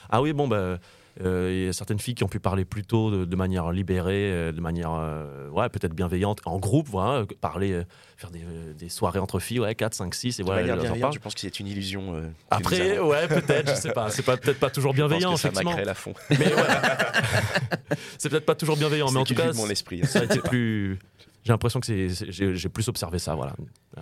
[0.09, 0.77] ah oui, bon, bah,
[1.19, 4.31] il y a certaines filles qui ont pu parler plus tôt de, de manière libérée,
[4.31, 7.83] euh, de manière euh, ouais, peut-être bienveillante, en groupe, voilà, euh, parler, euh,
[8.17, 10.61] faire des, euh, des soirées entre filles, ouais, 4, 5, 6, et De voilà.
[10.61, 12.13] manière bienveillante, je pense que c'est une illusion.
[12.15, 14.09] euh, Après, ouais, peut-être, je sais pas.
[14.11, 16.13] C'est pas- peut-être pas toujours Je pense bienveillant, que ça à fond.
[16.29, 16.61] Mais ouais.
[18.17, 20.01] c'est peut-être pas toujours bienveillant, mais en tout cas, mon esprit.
[20.03, 20.07] hein.
[20.07, 20.99] ça a été plus.
[21.43, 23.55] J'ai l'impression que j'ai, plus observé ça, voilà.
[23.97, 24.01] Euh,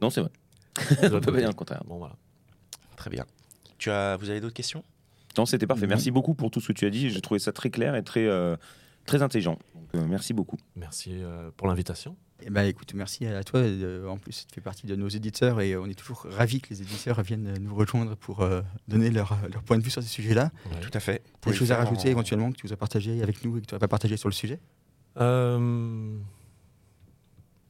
[0.00, 0.30] Non, c'est vrai.
[1.02, 1.82] On peut pas dire le contraire.
[1.86, 2.14] Bon, voilà.
[2.96, 3.24] Très bien.
[3.78, 4.82] Tu as, vous avez d'autres questions?
[5.36, 5.84] Non, c'était parfait.
[5.86, 5.90] Mhm.
[5.90, 7.10] Merci beaucoup pour tout ce que tu as dit.
[7.10, 8.56] J'ai trouvé ça très clair et très, euh,
[9.06, 9.58] très intelligent.
[9.74, 10.56] Donc, euh, merci beaucoup.
[10.76, 12.16] Merci euh, pour l'invitation.
[12.42, 13.60] Eh ben, écoute, merci à toi.
[13.60, 16.68] euh, en plus, tu fais partie de nos éditeurs et on est toujours ravis que
[16.70, 20.08] les éditeurs viennent nous rejoindre pour euh, donner leur, leur point de vue sur ces
[20.08, 20.50] sujets-là.
[20.72, 20.80] Ouais.
[20.80, 21.22] Tout à fait.
[21.46, 23.66] Des choses à rajouter en- éventuellement que tu nous as partagé avec nous et que
[23.66, 24.60] tu n'aurais pas partagé sur le sujet?
[25.20, 26.16] Euh,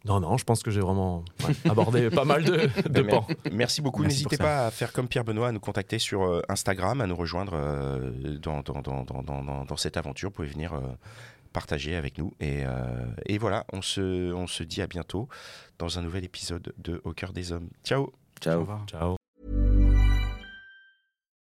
[0.04, 2.52] Non, non, je pense que j'ai vraiment ouais, abordé pas mal de,
[2.88, 3.26] de Ben, pans.
[3.52, 4.02] Merci beaucoup.
[4.04, 7.16] N'hésitez pas à faire comme Pierre Benoît, à nous contacter sur euh, Instagram, à nous
[7.16, 10.28] rejoindre euh, dans, dans, dans, dans, dans- dans- dans cette aventure.
[10.30, 10.80] Vous pouvez venir euh,
[11.52, 12.32] partager avec nous.
[12.40, 15.28] Et, euh, et voilà, on se, on se dit à bientôt
[15.78, 17.68] dans un nouvel épisode de Au cœur des hommes.
[17.84, 18.66] Ciao Ciao.
[18.86, 19.17] Ciao.